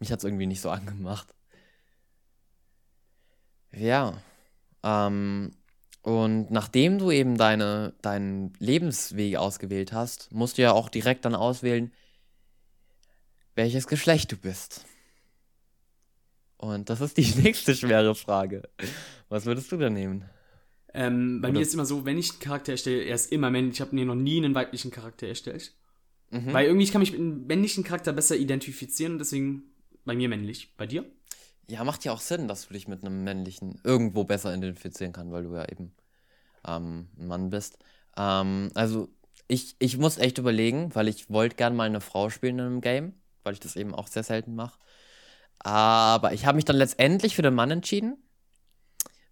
mich 0.00 0.10
hat 0.10 0.18
es 0.18 0.24
irgendwie 0.24 0.48
nicht 0.48 0.60
so 0.60 0.68
angemacht. 0.78 1.32
Ja, 3.70 4.20
ähm, 4.82 5.52
und 6.02 6.50
nachdem 6.50 6.98
du 6.98 7.12
eben 7.12 7.38
deine, 7.38 7.94
deinen 8.02 8.52
Lebensweg 8.58 9.36
ausgewählt 9.36 9.92
hast, 9.92 10.32
musst 10.32 10.58
du 10.58 10.62
ja 10.62 10.72
auch 10.72 10.88
direkt 10.88 11.24
dann 11.24 11.36
auswählen, 11.36 11.92
welches 13.54 13.86
Geschlecht 13.86 14.32
du 14.32 14.36
bist. 14.36 14.84
Und 16.56 16.90
das 16.90 17.00
ist 17.00 17.16
die 17.16 17.32
nächste 17.42 17.76
schwere 17.76 18.16
Frage. 18.16 18.68
Was 19.28 19.46
würdest 19.46 19.70
du 19.70 19.76
denn 19.76 19.92
nehmen? 19.92 20.28
Ähm, 20.94 21.40
bei 21.40 21.48
Oder- 21.48 21.58
mir 21.58 21.62
ist 21.62 21.74
immer 21.74 21.84
so, 21.86 22.04
wenn 22.04 22.18
ich 22.18 22.30
einen 22.30 22.38
Charakter 22.40 22.72
erstelle, 22.72 23.02
er 23.02 23.16
ist 23.16 23.32
immer 23.32 23.50
männlich. 23.50 23.74
Ich 23.74 23.80
habe 23.80 23.94
mir 23.94 24.04
noch 24.04 24.14
nie 24.14 24.38
einen 24.38 24.54
weiblichen 24.54 24.90
Charakter 24.90 25.26
erstellt. 25.26 25.72
Mhm. 26.30 26.52
Weil 26.52 26.66
irgendwie 26.66 26.84
ich 26.84 26.92
kann 26.92 27.00
mich 27.00 27.10
mit 27.12 27.20
einem 27.20 27.46
männlichen 27.46 27.84
Charakter 27.84 28.12
besser 28.12 28.36
identifizieren 28.36 29.14
und 29.14 29.18
deswegen 29.18 29.64
bei 30.04 30.14
mir 30.14 30.28
männlich. 30.28 30.74
Bei 30.76 30.86
dir? 30.86 31.04
Ja, 31.68 31.82
macht 31.84 32.04
ja 32.04 32.12
auch 32.12 32.20
Sinn, 32.20 32.46
dass 32.46 32.68
du 32.68 32.74
dich 32.74 32.88
mit 32.88 33.04
einem 33.04 33.24
männlichen 33.24 33.80
irgendwo 33.84 34.24
besser 34.24 34.54
identifizieren 34.54 35.12
kannst, 35.12 35.32
weil 35.32 35.44
du 35.44 35.54
ja 35.54 35.64
eben 35.68 35.94
ähm, 36.66 37.08
ein 37.18 37.26
Mann 37.26 37.50
bist. 37.50 37.78
Ähm, 38.16 38.70
also 38.74 39.08
ich, 39.48 39.74
ich 39.78 39.96
muss 39.98 40.18
echt 40.18 40.38
überlegen, 40.38 40.94
weil 40.94 41.08
ich 41.08 41.30
wollte 41.30 41.56
gern 41.56 41.74
mal 41.74 41.84
eine 41.84 42.00
Frau 42.00 42.30
spielen 42.30 42.58
in 42.58 42.64
einem 42.66 42.80
Game, 42.80 43.14
weil 43.42 43.54
ich 43.54 43.60
das 43.60 43.76
eben 43.76 43.94
auch 43.94 44.06
sehr 44.06 44.22
selten 44.22 44.54
mache. 44.54 44.78
Aber 45.58 46.32
ich 46.34 46.46
habe 46.46 46.56
mich 46.56 46.64
dann 46.66 46.76
letztendlich 46.76 47.34
für 47.34 47.42
den 47.42 47.54
Mann 47.54 47.70
entschieden. 47.70 48.16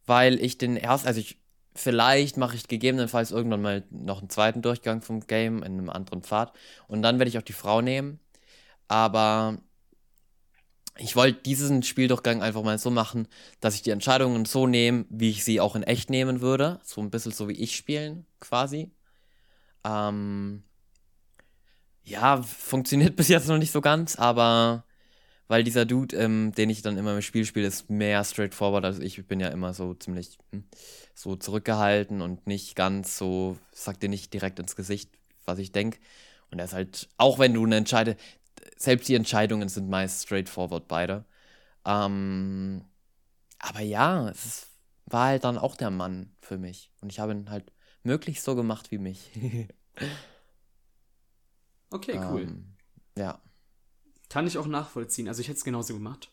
weil 0.07 0.41
ich 0.41 0.59
den 0.59 0.77
erst, 0.77 1.07
also 1.07 1.21
ich, 1.21 1.39
vielleicht 1.75 2.37
mache 2.37 2.57
ich 2.57 2.69
gegebenenfalls 2.69 3.31
irgendwann 3.31 3.63
mal 3.63 3.85
noch 3.91 4.21
einen 4.21 4.31
zweiten 4.31 4.63
Durchgang 4.63 5.03
vom 5.03 5.21
Game 5.27 5.59
in 5.63 5.73
einem 5.73 5.91
anderen 5.91 6.23
Pfad 6.23 6.53
und 6.89 7.03
dann 7.03 7.19
werde 7.19 7.29
ich 7.31 7.39
auch 7.39 7.43
die 7.43 7.53
Frau 7.53 7.81
nehmen. 7.81 8.21
Aber 8.89 9.59
ich 10.99 11.17
wollte 11.17 11.43
diesen 11.43 11.83
Spieldurchgang 11.83 12.43
einfach 12.43 12.63
mal 12.63 12.79
so 12.79 12.91
machen, 12.91 13.29
dass 13.61 13.75
ich 13.75 13.83
die 13.83 13.91
Entscheidungen 13.91 14.45
so 14.45 14.67
nehme, 14.67 15.07
wie 15.09 15.31
ich 15.31 15.45
sie 15.45 15.61
auch 15.61 15.75
in 15.75 15.83
echt 15.83 16.11
nehmen 16.11 16.41
würde. 16.43 16.81
So 16.85 17.01
ein 17.01 17.11
bisschen 17.11 17.33
so 17.33 17.49
wie 17.49 17.55
ich 17.55 17.77
spielen, 17.77 18.27
quasi. 18.41 18.91
Ähm, 19.85 20.63
ja, 22.05 22.43
funktioniert 22.43 23.17
bis 23.17 23.29
jetzt 23.29 23.49
noch 23.49 23.59
nicht 23.59 23.73
so 23.73 23.81
ganz, 23.81 24.17
aber 24.17 24.85
weil 25.49 25.65
dieser 25.65 25.85
Dude, 25.85 26.17
ähm, 26.17 26.53
den 26.57 26.71
ich 26.71 26.83
dann 26.83 26.97
immer 26.97 27.15
im 27.15 27.23
Spiel 27.23 27.45
spiele, 27.45 27.67
ist 27.67 27.91
mehr 27.91 28.25
straightforward. 28.25 28.85
Also 28.85 29.03
ich 29.03 29.27
bin 29.27 29.41
ja 29.41 29.49
immer 29.49 29.75
so 29.75 29.95
ziemlich 29.95 30.39
hm, 30.53 30.65
so 31.15 31.37
zurückgehalten 31.37 32.21
und 32.21 32.47
nicht 32.47 32.75
ganz 32.75 33.17
so, 33.19 33.59
sagt 33.73 34.03
dir 34.03 34.09
nicht 34.09 34.33
direkt 34.33 34.59
ins 34.59 34.77
Gesicht, 34.77 35.11
was 35.45 35.59
ich 35.59 35.73
denke. 35.73 35.99
Und 36.51 36.59
er 36.59 36.67
ist 36.67 36.75
halt, 36.75 37.09
auch 37.17 37.39
wenn 37.39 37.55
du 37.55 37.65
eine 37.65 37.77
Entscheide, 37.77 38.17
selbst 38.77 39.09
die 39.09 39.15
Entscheidungen 39.15 39.69
sind 39.69 39.89
meist 39.89 40.25
straightforward 40.25 40.89
beide. 40.89 41.25
Ähm, 41.85 42.85
aber 43.59 43.81
ja, 43.81 44.29
es 44.29 44.45
ist, 44.45 44.67
war 45.07 45.27
halt 45.27 45.45
dann 45.45 45.59
auch 45.59 45.77
der 45.77 45.91
Mann 45.91 46.35
für 46.41 46.59
mich. 46.59 46.91
Und 47.01 47.11
ich 47.13 47.21
habe 47.21 47.33
ihn 47.33 47.51
halt 47.51 47.73
möglichst 48.03 48.45
so 48.45 48.55
gemacht 48.55 48.91
wie 48.91 48.99
mich. 48.99 49.31
okay, 51.91 52.19
cool. 52.31 52.43
Ähm, 52.43 52.75
ja. 53.17 53.41
Kann 54.29 54.47
ich 54.47 54.59
auch 54.59 54.67
nachvollziehen. 54.67 55.29
Also 55.29 55.41
ich 55.41 55.49
hätte 55.49 55.59
es 55.59 55.65
genauso 55.65 55.95
gemacht. 55.95 56.31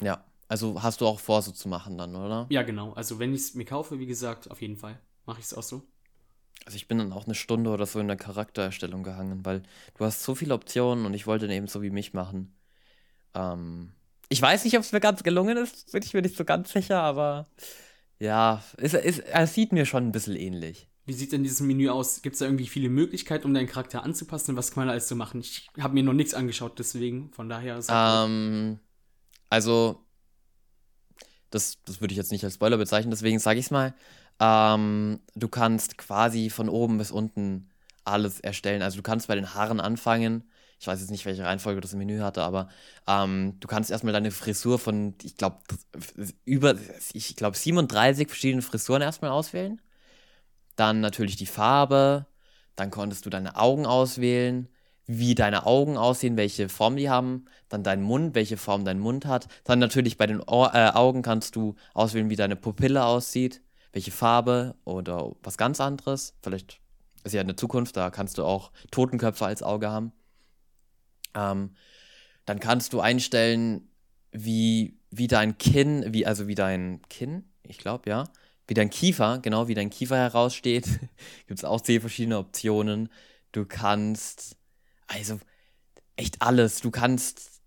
Ja. 0.00 0.24
Also 0.54 0.80
hast 0.84 1.00
du 1.00 1.08
auch 1.08 1.18
vor, 1.18 1.42
so 1.42 1.50
zu 1.50 1.68
machen 1.68 1.98
dann, 1.98 2.14
oder? 2.14 2.46
Ja, 2.48 2.62
genau. 2.62 2.92
Also 2.92 3.18
wenn 3.18 3.34
ich 3.34 3.40
es 3.40 3.54
mir 3.54 3.64
kaufe, 3.64 3.98
wie 3.98 4.06
gesagt, 4.06 4.52
auf 4.52 4.62
jeden 4.62 4.76
Fall. 4.76 5.00
Mache 5.26 5.40
ich 5.40 5.46
es 5.46 5.52
auch 5.52 5.64
so. 5.64 5.82
Also 6.64 6.76
ich 6.76 6.86
bin 6.86 6.98
dann 6.98 7.12
auch 7.12 7.24
eine 7.24 7.34
Stunde 7.34 7.70
oder 7.70 7.86
so 7.86 7.98
in 7.98 8.06
der 8.06 8.16
Charaktererstellung 8.16 9.02
gehangen, 9.02 9.44
weil 9.44 9.64
du 9.98 10.04
hast 10.04 10.22
so 10.22 10.36
viele 10.36 10.54
Optionen 10.54 11.06
und 11.06 11.14
ich 11.14 11.26
wollte 11.26 11.52
eben 11.52 11.66
so 11.66 11.82
wie 11.82 11.90
mich 11.90 12.12
machen. 12.12 12.54
Ähm, 13.34 13.94
ich 14.28 14.40
weiß 14.40 14.62
nicht, 14.62 14.76
ob 14.76 14.84
es 14.84 14.92
mir 14.92 15.00
ganz 15.00 15.24
gelungen 15.24 15.56
ist, 15.56 15.90
bin 15.90 16.04
ich 16.04 16.14
mir 16.14 16.22
nicht 16.22 16.36
so 16.36 16.44
ganz 16.44 16.72
sicher, 16.72 17.00
aber 17.00 17.48
ja, 18.20 18.62
es, 18.76 18.94
es, 18.94 19.18
es 19.18 19.54
sieht 19.54 19.72
mir 19.72 19.86
schon 19.86 20.06
ein 20.06 20.12
bisschen 20.12 20.36
ähnlich. 20.36 20.88
Wie 21.04 21.14
sieht 21.14 21.32
denn 21.32 21.42
dieses 21.42 21.62
Menü 21.62 21.88
aus? 21.88 22.22
Gibt 22.22 22.34
es 22.34 22.38
da 22.38 22.44
irgendwie 22.44 22.68
viele 22.68 22.90
Möglichkeiten, 22.90 23.48
um 23.48 23.54
deinen 23.54 23.66
Charakter 23.66 24.04
anzupassen? 24.04 24.56
Was 24.56 24.70
kann 24.70 24.84
man 24.84 24.90
alles 24.90 25.08
so 25.08 25.16
machen? 25.16 25.40
Ich 25.40 25.68
habe 25.80 25.94
mir 25.94 26.04
noch 26.04 26.12
nichts 26.12 26.32
angeschaut, 26.32 26.78
deswegen, 26.78 27.32
von 27.32 27.48
daher. 27.48 27.80
Ähm, 27.88 28.78
also, 29.50 30.03
das, 31.54 31.78
das 31.84 32.00
würde 32.00 32.12
ich 32.12 32.18
jetzt 32.18 32.32
nicht 32.32 32.44
als 32.44 32.54
Spoiler 32.54 32.76
bezeichnen, 32.76 33.10
deswegen 33.10 33.38
sage 33.38 33.58
ich 33.58 33.66
es 33.66 33.70
mal. 33.70 33.94
Ähm, 34.40 35.20
du 35.34 35.48
kannst 35.48 35.96
quasi 35.98 36.50
von 36.50 36.68
oben 36.68 36.98
bis 36.98 37.10
unten 37.10 37.70
alles 38.04 38.40
erstellen. 38.40 38.82
Also 38.82 38.96
du 38.96 39.02
kannst 39.02 39.28
bei 39.28 39.34
den 39.34 39.54
Haaren 39.54 39.80
anfangen. 39.80 40.44
Ich 40.80 40.86
weiß 40.86 41.00
jetzt 41.00 41.10
nicht, 41.10 41.24
welche 41.24 41.44
Reihenfolge 41.44 41.80
das 41.80 41.92
im 41.92 42.00
Menü 42.00 42.20
hatte, 42.20 42.42
aber 42.42 42.68
ähm, 43.06 43.56
du 43.60 43.68
kannst 43.68 43.90
erstmal 43.90 44.12
deine 44.12 44.30
Frisur 44.32 44.78
von, 44.78 45.14
ich 45.22 45.36
glaube, 45.36 45.58
über, 46.44 46.74
ich 47.12 47.36
glaube, 47.36 47.56
37 47.56 48.28
verschiedene 48.28 48.62
Frisuren 48.62 49.00
erstmal 49.00 49.30
auswählen. 49.30 49.80
Dann 50.76 51.00
natürlich 51.00 51.36
die 51.36 51.46
Farbe. 51.46 52.26
Dann 52.76 52.90
konntest 52.90 53.24
du 53.24 53.30
deine 53.30 53.56
Augen 53.56 53.86
auswählen, 53.86 54.68
wie 55.06 55.34
deine 55.34 55.66
Augen 55.66 55.96
aussehen, 55.96 56.36
welche 56.36 56.68
Form 56.68 56.96
die 56.96 57.10
haben. 57.10 57.44
Dann 57.68 57.82
dein 57.82 58.02
Mund, 58.02 58.34
welche 58.34 58.56
Form 58.56 58.84
dein 58.84 58.98
Mund 58.98 59.26
hat. 59.26 59.48
Dann 59.64 59.78
natürlich 59.78 60.16
bei 60.16 60.26
den 60.26 60.40
Ohr 60.40 60.74
äh, 60.74 60.90
Augen 60.90 61.22
kannst 61.22 61.56
du 61.56 61.74
auswählen, 61.92 62.30
wie 62.30 62.36
deine 62.36 62.56
Pupille 62.56 63.04
aussieht 63.04 63.60
welche 63.94 64.10
Farbe 64.10 64.74
oder 64.84 65.34
was 65.42 65.56
ganz 65.56 65.80
anderes. 65.80 66.34
Vielleicht 66.42 66.80
ist 67.22 67.32
ja 67.32 67.40
in 67.40 67.46
der 67.46 67.56
Zukunft, 67.56 67.96
da 67.96 68.10
kannst 68.10 68.38
du 68.38 68.44
auch 68.44 68.72
Totenköpfe 68.90 69.46
als 69.46 69.62
Auge 69.62 69.88
haben. 69.88 70.12
Ähm, 71.34 71.74
dann 72.44 72.60
kannst 72.60 72.92
du 72.92 73.00
einstellen, 73.00 73.88
wie, 74.32 74.98
wie 75.10 75.28
dein 75.28 75.58
Kinn, 75.58 76.12
wie, 76.12 76.26
also 76.26 76.48
wie 76.48 76.56
dein 76.56 77.02
Kinn, 77.08 77.44
ich 77.62 77.78
glaube, 77.78 78.10
ja, 78.10 78.24
wie 78.66 78.74
dein 78.74 78.90
Kiefer, 78.90 79.38
genau 79.38 79.68
wie 79.68 79.74
dein 79.74 79.90
Kiefer 79.90 80.16
heraussteht. 80.16 80.86
Gibt 81.46 81.60
es 81.60 81.64
auch 81.64 81.80
zehn 81.80 82.00
verschiedene 82.00 82.38
Optionen. 82.38 83.08
Du 83.52 83.64
kannst, 83.64 84.56
also 85.06 85.40
echt 86.16 86.42
alles. 86.42 86.80
Du 86.80 86.90
kannst 86.90 87.62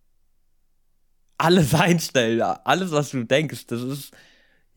alles 1.38 1.74
einstellen, 1.76 2.42
alles, 2.42 2.92
was 2.92 3.12
du 3.12 3.24
denkst. 3.24 3.68
Das 3.68 3.82
ist 3.82 4.12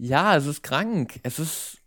ja, 0.02 0.35
es 0.35 0.47
ist 0.47 0.62
krank. 0.62 1.21
Es 1.23 1.38
ist. 1.38 1.79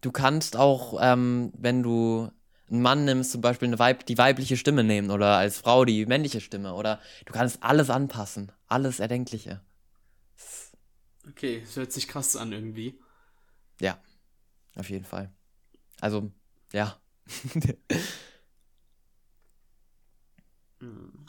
Du 0.00 0.10
kannst 0.10 0.56
auch, 0.56 0.98
ähm, 1.00 1.52
wenn 1.56 1.82
du 1.82 2.30
einen 2.70 2.80
Mann 2.80 3.04
nimmst, 3.04 3.32
zum 3.32 3.42
Beispiel 3.42 3.68
eine 3.68 3.78
Weib 3.78 4.06
die 4.06 4.16
weibliche 4.16 4.56
Stimme 4.56 4.82
nehmen 4.82 5.10
oder 5.10 5.36
als 5.36 5.58
Frau 5.58 5.84
die 5.84 6.06
männliche 6.06 6.40
Stimme 6.40 6.72
oder 6.74 7.00
du 7.26 7.34
kannst 7.34 7.62
alles 7.62 7.90
anpassen. 7.90 8.50
Alles 8.66 8.98
Erdenkliche. 8.98 9.60
Okay, 11.28 11.60
das 11.60 11.76
hört 11.76 11.92
sich 11.92 12.08
krass 12.08 12.34
an 12.34 12.52
irgendwie. 12.52 12.98
Ja, 13.80 13.98
auf 14.76 14.88
jeden 14.88 15.04
Fall. 15.04 15.30
Also, 16.00 16.32
ja. 16.72 16.98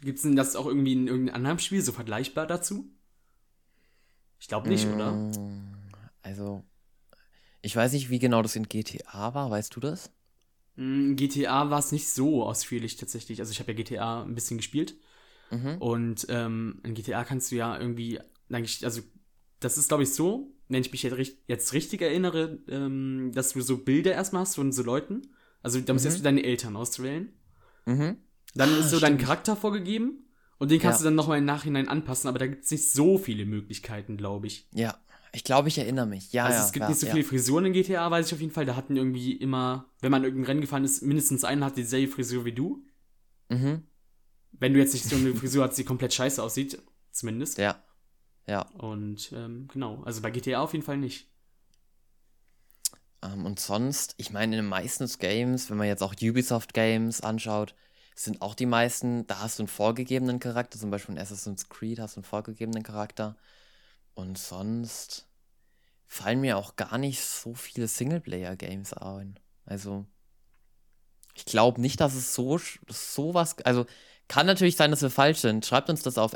Gibt 0.01 0.17
es 0.17 0.23
denn 0.23 0.35
das 0.35 0.55
auch 0.55 0.65
irgendwie 0.65 0.93
in 0.93 1.07
irgendeinem 1.07 1.35
anderen 1.35 1.59
Spiel 1.59 1.81
so 1.81 1.91
vergleichbar 1.91 2.47
dazu? 2.47 2.91
Ich 4.39 4.47
glaube 4.47 4.69
nicht, 4.69 4.85
oder? 4.87 5.13
Mm, 5.13 5.73
also, 6.21 6.63
ich 7.61 7.75
weiß 7.75 7.93
nicht, 7.93 8.09
wie 8.09 8.19
genau 8.19 8.41
das 8.41 8.55
in 8.55 8.69
GTA 8.69 9.33
war. 9.33 9.49
Weißt 9.49 9.75
du 9.75 9.79
das? 9.79 10.11
In 10.75 11.11
mm, 11.11 11.15
GTA 11.15 11.69
war 11.69 11.79
es 11.79 11.91
nicht 11.91 12.09
so 12.09 12.43
ausführlich 12.43 12.97
tatsächlich. 12.97 13.39
Also 13.39 13.51
ich 13.51 13.59
habe 13.59 13.71
ja 13.71 13.77
GTA 13.77 14.23
ein 14.23 14.35
bisschen 14.35 14.57
gespielt. 14.57 14.95
Mhm. 15.51 15.77
Und 15.79 16.25
ähm, 16.29 16.81
in 16.83 16.93
GTA 16.93 17.23
kannst 17.23 17.51
du 17.51 17.55
ja 17.55 17.79
irgendwie, 17.79 18.19
eigentlich, 18.49 18.83
also 18.83 19.01
das 19.59 19.77
ist 19.77 19.87
glaube 19.87 20.03
ich 20.03 20.13
so, 20.13 20.51
wenn 20.67 20.81
ich 20.81 20.91
mich 20.91 21.03
jetzt 21.47 21.73
richtig 21.73 22.01
erinnere, 22.01 22.59
ähm, 22.67 23.31
dass 23.33 23.53
du 23.53 23.61
so 23.61 23.77
Bilder 23.77 24.13
erstmal 24.13 24.41
hast 24.41 24.55
von 24.55 24.71
so 24.71 24.83
Leuten. 24.83 25.33
Also 25.61 25.79
da 25.79 25.93
musst 25.93 26.05
du 26.05 26.09
mhm. 26.09 26.13
erst 26.13 26.25
deine 26.25 26.43
Eltern 26.43 26.75
auswählen. 26.75 27.33
Mhm. 27.85 28.17
Dann 28.55 28.69
ah, 28.73 28.77
ist 28.77 28.89
so 28.89 28.97
stimmt. 28.97 29.03
dein 29.03 29.17
Charakter 29.17 29.55
vorgegeben. 29.55 30.25
Und 30.57 30.71
den 30.71 30.79
kannst 30.79 30.99
ja. 30.99 31.03
du 31.03 31.07
dann 31.09 31.15
nochmal 31.15 31.39
im 31.39 31.45
Nachhinein 31.45 31.89
anpassen, 31.89 32.29
aber 32.29 32.39
da 32.39 32.47
gibt 32.47 32.63
es 32.63 32.71
nicht 32.71 32.89
so 32.89 33.17
viele 33.17 33.45
Möglichkeiten, 33.45 34.15
glaube 34.15 34.47
ich. 34.47 34.69
Ja, 34.73 34.97
ich 35.33 35.43
glaube, 35.43 35.67
ich 35.67 35.77
erinnere 35.77 36.05
mich. 36.05 36.31
Ja, 36.31 36.45
also 36.45 36.59
ja, 36.59 36.65
es 36.65 36.71
gibt 36.71 36.83
ja, 36.83 36.89
nicht 36.89 36.99
so 36.99 37.07
viele 37.07 37.25
Frisuren 37.25 37.65
in 37.65 37.73
GTA, 37.73 38.09
weiß 38.09 38.27
ich 38.27 38.33
auf 38.33 38.39
jeden 38.39 38.53
Fall. 38.53 38.65
Da 38.65 38.77
hatten 38.77 38.95
irgendwie 38.95 39.33
immer, 39.33 39.91
wenn 39.99 40.11
man 40.11 40.23
irgendein 40.23 40.45
Rennen 40.45 40.61
gefahren 40.61 40.85
ist, 40.85 41.01
mindestens 41.01 41.43
einer 41.43 41.65
hat 41.65 41.75
dieselbe 41.75 42.09
Frisur 42.09 42.45
wie 42.45 42.53
du. 42.53 42.85
Mhm. 43.49 43.83
Wenn 44.53 44.73
du 44.73 44.79
jetzt 44.79 44.93
nicht 44.93 45.03
so 45.03 45.17
eine 45.17 45.35
Frisur 45.35 45.65
hast, 45.65 45.77
die 45.77 45.83
komplett 45.83 46.13
scheiße 46.13 46.41
aussieht, 46.41 46.81
zumindest. 47.11 47.57
Ja. 47.57 47.83
Ja. 48.47 48.61
Und 48.77 49.33
ähm, 49.35 49.67
genau, 49.73 50.03
also 50.03 50.21
bei 50.21 50.31
GTA 50.31 50.61
auf 50.61 50.71
jeden 50.71 50.85
Fall 50.85 50.97
nicht. 50.97 51.29
Um, 53.21 53.31
ähm, 53.33 53.45
und 53.45 53.59
sonst, 53.59 54.13
ich 54.17 54.31
meine, 54.31 54.55
in 54.55 54.63
den 54.63 54.69
meisten 54.69 55.05
Games, 55.19 55.69
wenn 55.69 55.77
man 55.77 55.87
jetzt 55.87 56.03
auch 56.03 56.15
Ubisoft 56.21 56.73
Games 56.73 57.21
anschaut, 57.21 57.75
sind 58.15 58.41
auch 58.41 58.55
die 58.55 58.65
meisten, 58.65 59.27
da 59.27 59.41
hast 59.41 59.59
du 59.59 59.63
einen 59.63 59.67
vorgegebenen 59.67 60.39
Charakter, 60.39 60.79
zum 60.79 60.89
Beispiel 60.89 61.15
in 61.15 61.21
Assassin's 61.21 61.67
Creed 61.67 61.99
hast 61.99 62.15
du 62.15 62.19
einen 62.19 62.25
vorgegebenen 62.25 62.81
Charakter. 62.81 63.35
Und 64.13 64.37
sonst 64.37 65.27
fallen 66.05 66.39
mir 66.39 66.57
auch 66.57 66.77
gar 66.77 66.97
nicht 66.97 67.21
so 67.21 67.53
viele 67.53 67.89
Singleplayer-Games 67.89 68.93
ein. 68.93 69.37
Also, 69.65 70.05
ich 71.33 71.43
glaube 71.43 71.81
nicht, 71.81 71.99
dass 71.99 72.15
es 72.15 72.33
so, 72.33 72.57
so 72.87 73.33
was, 73.33 73.59
also 73.59 73.85
kann 74.29 74.45
natürlich 74.45 74.77
sein, 74.77 74.91
dass 74.91 75.01
wir 75.01 75.09
falsch 75.09 75.39
sind. 75.39 75.65
Schreibt 75.65 75.89
uns 75.89 76.01
das 76.01 76.17
auf 76.17 76.31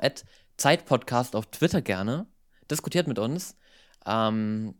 Zeitpodcast 0.58 1.36
auf 1.36 1.46
Twitter 1.48 1.82
gerne. 1.82 2.28
Diskutiert 2.70 3.08
mit 3.08 3.20
uns. 3.20 3.56
Ähm, 4.06 4.76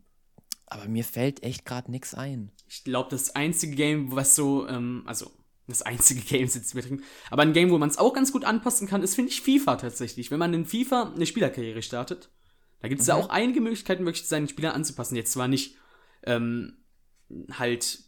aber 0.66 0.86
mir 0.86 1.04
fällt 1.04 1.42
echt 1.42 1.64
gerade 1.64 1.90
nichts 1.90 2.14
ein. 2.14 2.52
Ich 2.68 2.84
glaube, 2.84 3.10
das 3.10 3.34
einzige 3.34 3.74
Game, 3.74 4.14
was 4.14 4.36
so, 4.36 4.68
ähm, 4.68 5.02
also 5.06 5.32
das 5.70 5.82
einzige 5.82 6.20
Game 6.28 6.44
ist 6.44 6.54
jetzt 6.54 6.72
übertrieben. 6.72 7.02
Aber 7.30 7.42
ein 7.42 7.52
Game, 7.52 7.70
wo 7.70 7.78
man 7.78 7.88
es 7.88 7.98
auch 7.98 8.12
ganz 8.12 8.32
gut 8.32 8.44
anpassen 8.44 8.88
kann, 8.88 9.02
ist, 9.02 9.14
finde 9.14 9.30
ich, 9.30 9.40
FIFA 9.40 9.76
tatsächlich. 9.76 10.30
Wenn 10.30 10.38
man 10.38 10.54
in 10.54 10.66
FIFA 10.66 11.12
eine 11.14 11.26
Spielerkarriere 11.26 11.82
startet, 11.82 12.30
da 12.80 12.88
gibt 12.88 13.00
es 13.00 13.06
mhm. 13.06 13.10
ja 13.10 13.16
auch 13.16 13.28
einige 13.30 13.60
Möglichkeiten, 13.60 14.04
wirklich 14.04 14.26
seinen 14.26 14.48
Spieler 14.48 14.74
anzupassen. 14.74 15.16
Jetzt 15.16 15.32
zwar 15.32 15.48
nicht 15.48 15.76
ähm, 16.24 16.78
halt 17.52 18.00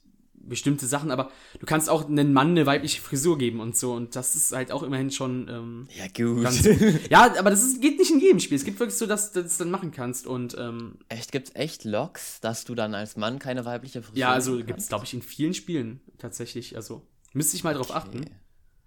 bestimmte 0.45 0.87
Sachen, 0.87 1.11
aber 1.11 1.31
du 1.61 1.67
kannst 1.67 1.89
auch 1.89 2.09
einem 2.09 2.33
Mann 2.33 2.51
eine 2.51 2.67
weibliche 2.67 3.01
Frisur 3.01 3.39
geben 3.39 3.61
und 3.61 3.77
so. 3.77 3.93
Und 3.93 4.17
das 4.17 4.35
ist 4.35 4.53
halt 4.53 4.73
auch 4.73 4.83
immerhin 4.83 5.11
schon. 5.11 5.49
Ähm, 5.49 5.89
ja, 5.97 6.07
gut. 6.07 6.45
gut. 6.63 7.11
Ja, 7.11 7.35
aber 7.39 7.51
das 7.51 7.63
ist, 7.63 7.81
geht 7.81 7.99
nicht 7.99 8.11
in 8.11 8.21
jedem 8.21 8.41
Spiel. 8.41 8.57
Es 8.57 8.65
gibt 8.65 8.81
wirklich 8.81 8.99
so, 8.99 9.07
dass, 9.07 9.33
dass 9.33 9.33
du 9.33 9.43
das 9.43 9.59
dann 9.59 9.71
machen 9.71 9.93
kannst. 9.93 10.27
Und, 10.27 10.57
ähm, 10.59 10.99
echt, 11.09 11.33
gibt's 11.33 11.53
echt 11.55 11.85
Logs, 11.85 12.41
dass 12.41 12.65
du 12.65 12.75
dann 12.75 12.95
als 12.95 13.17
Mann 13.17 13.39
keine 13.39 13.65
weibliche 13.65 14.03
Frisur 14.03 14.19
Ja, 14.19 14.33
also 14.33 14.57
gibt 14.59 14.81
es, 14.81 14.89
glaube 14.89 15.05
ich, 15.05 15.15
in 15.15 15.23
vielen 15.23 15.55
Spielen 15.55 16.01
tatsächlich. 16.19 16.77
Also. 16.77 17.07
Müsste 17.33 17.57
ich 17.57 17.65
mal 17.65 17.75
drauf 17.75 17.95
achten. 17.95 18.27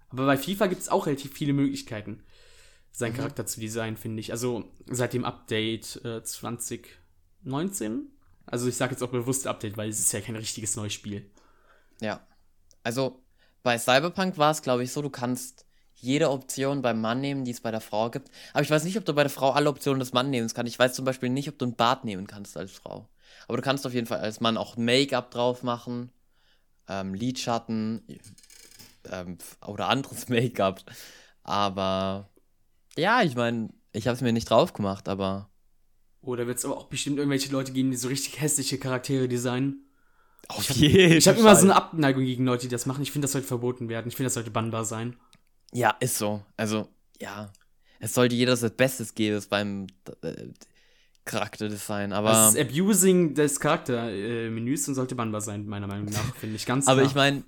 Aber 0.08 0.26
bei 0.26 0.38
FIFA 0.38 0.66
gibt 0.66 0.82
es 0.82 0.88
auch 0.88 1.06
relativ 1.06 1.32
viele 1.32 1.52
Möglichkeiten, 1.52 2.22
seinen 2.92 3.12
mhm. 3.12 3.16
Charakter 3.18 3.46
zu 3.46 3.60
designen, 3.60 3.96
finde 3.96 4.20
ich. 4.20 4.32
Also 4.32 4.70
seit 4.86 5.12
dem 5.12 5.24
Update 5.24 6.04
äh, 6.04 6.22
20, 6.22 6.88
19. 7.42 8.10
Also 8.46 8.68
ich 8.68 8.76
sage 8.76 8.92
jetzt 8.92 9.02
auch 9.02 9.10
bewusst 9.10 9.46
Update, 9.46 9.76
weil 9.76 9.88
es 9.88 9.98
ist 9.98 10.12
ja 10.12 10.20
kein 10.20 10.36
richtiges 10.36 10.76
neues 10.76 10.92
Spiel. 10.92 11.28
Ja. 12.00 12.24
Also 12.82 13.20
bei 13.62 13.78
Cyberpunk 13.78 14.38
war 14.38 14.52
es, 14.52 14.62
glaube 14.62 14.84
ich, 14.84 14.92
so, 14.92 15.02
du 15.02 15.10
kannst 15.10 15.66
jede 15.96 16.30
Option 16.30 16.82
beim 16.82 17.00
Mann 17.00 17.20
nehmen, 17.20 17.44
die 17.44 17.50
es 17.50 17.60
bei 17.60 17.70
der 17.70 17.80
Frau 17.80 18.10
gibt. 18.10 18.30
Aber 18.52 18.62
ich 18.62 18.70
weiß 18.70 18.84
nicht, 18.84 18.96
ob 18.96 19.04
du 19.04 19.14
bei 19.14 19.22
der 19.22 19.30
Frau 19.30 19.50
alle 19.50 19.68
Optionen 19.68 19.98
des 19.98 20.12
Mann 20.12 20.30
nehmen 20.30 20.48
kannst. 20.54 20.72
Ich 20.72 20.78
weiß 20.78 20.94
zum 20.94 21.04
Beispiel 21.04 21.30
nicht, 21.30 21.48
ob 21.48 21.58
du 21.58 21.66
ein 21.66 21.74
Bart 21.74 22.04
nehmen 22.04 22.26
kannst 22.26 22.56
als 22.56 22.72
Frau. 22.72 23.08
Aber 23.48 23.56
du 23.56 23.62
kannst 23.62 23.86
auf 23.86 23.94
jeden 23.94 24.06
Fall 24.06 24.20
als 24.20 24.40
Mann 24.40 24.56
auch 24.56 24.76
Make-up 24.76 25.30
drauf 25.30 25.62
machen, 25.62 26.12
ähm, 26.88 27.14
Lidschatten 27.14 28.02
ähm, 29.10 29.38
oder 29.66 29.88
anderes 29.88 30.28
Make-up. 30.28 30.82
Aber 31.42 32.28
ja, 32.96 33.22
ich 33.22 33.36
meine, 33.36 33.70
ich 33.92 34.06
habe 34.06 34.16
es 34.16 34.20
mir 34.20 34.32
nicht 34.32 34.50
drauf 34.50 34.72
gemacht, 34.72 35.08
aber. 35.08 35.50
Oder 36.22 36.46
wird 36.46 36.58
es 36.58 36.64
aber 36.64 36.76
auch 36.76 36.88
bestimmt 36.88 37.18
irgendwelche 37.18 37.52
Leute 37.52 37.72
geben, 37.72 37.90
die 37.90 37.96
so 37.96 38.08
richtig 38.08 38.40
hässliche 38.40 38.78
Charaktere 38.78 39.28
designen? 39.28 39.86
Auf 40.48 40.70
ich 40.70 40.76
jeden 40.76 41.10
hab, 41.10 41.18
Ich 41.18 41.28
habe 41.28 41.38
immer 41.38 41.56
so 41.56 41.62
eine 41.64 41.76
Abneigung 41.76 42.24
gegen 42.24 42.44
Leute, 42.44 42.62
die 42.62 42.68
das 42.68 42.86
machen. 42.86 43.02
Ich 43.02 43.12
finde, 43.12 43.24
das 43.26 43.32
sollte 43.32 43.46
verboten 43.46 43.88
werden. 43.88 44.08
Ich 44.08 44.16
finde, 44.16 44.26
das 44.26 44.34
sollte 44.34 44.50
bannbar 44.50 44.84
sein. 44.84 45.16
Ja, 45.72 45.90
ist 46.00 46.18
so. 46.18 46.42
Also, 46.56 46.88
ja. 47.20 47.52
Es 47.98 48.14
sollte 48.14 48.34
jeder 48.34 48.56
das 48.56 48.70
Bestes 48.76 49.14
geben 49.14 49.42
beim 49.48 49.86
äh, 50.22 50.48
Charakterdesign, 51.26 52.12
aber. 52.12 52.30
Das 52.30 52.54
ist 52.54 52.60
Abusing 52.60 53.34
des 53.34 53.60
Charaktermenüs 53.60 54.88
und 54.88 54.94
sollte 54.94 55.14
bannbar 55.14 55.40
sein, 55.42 55.66
meiner 55.66 55.86
Meinung 55.86 56.06
nach, 56.06 56.34
finde 56.36 56.56
ich 56.56 56.64
ganz 56.66 56.86
Aber 56.88 57.00
klar. 57.00 57.10
ich 57.10 57.14
meine, 57.14 57.42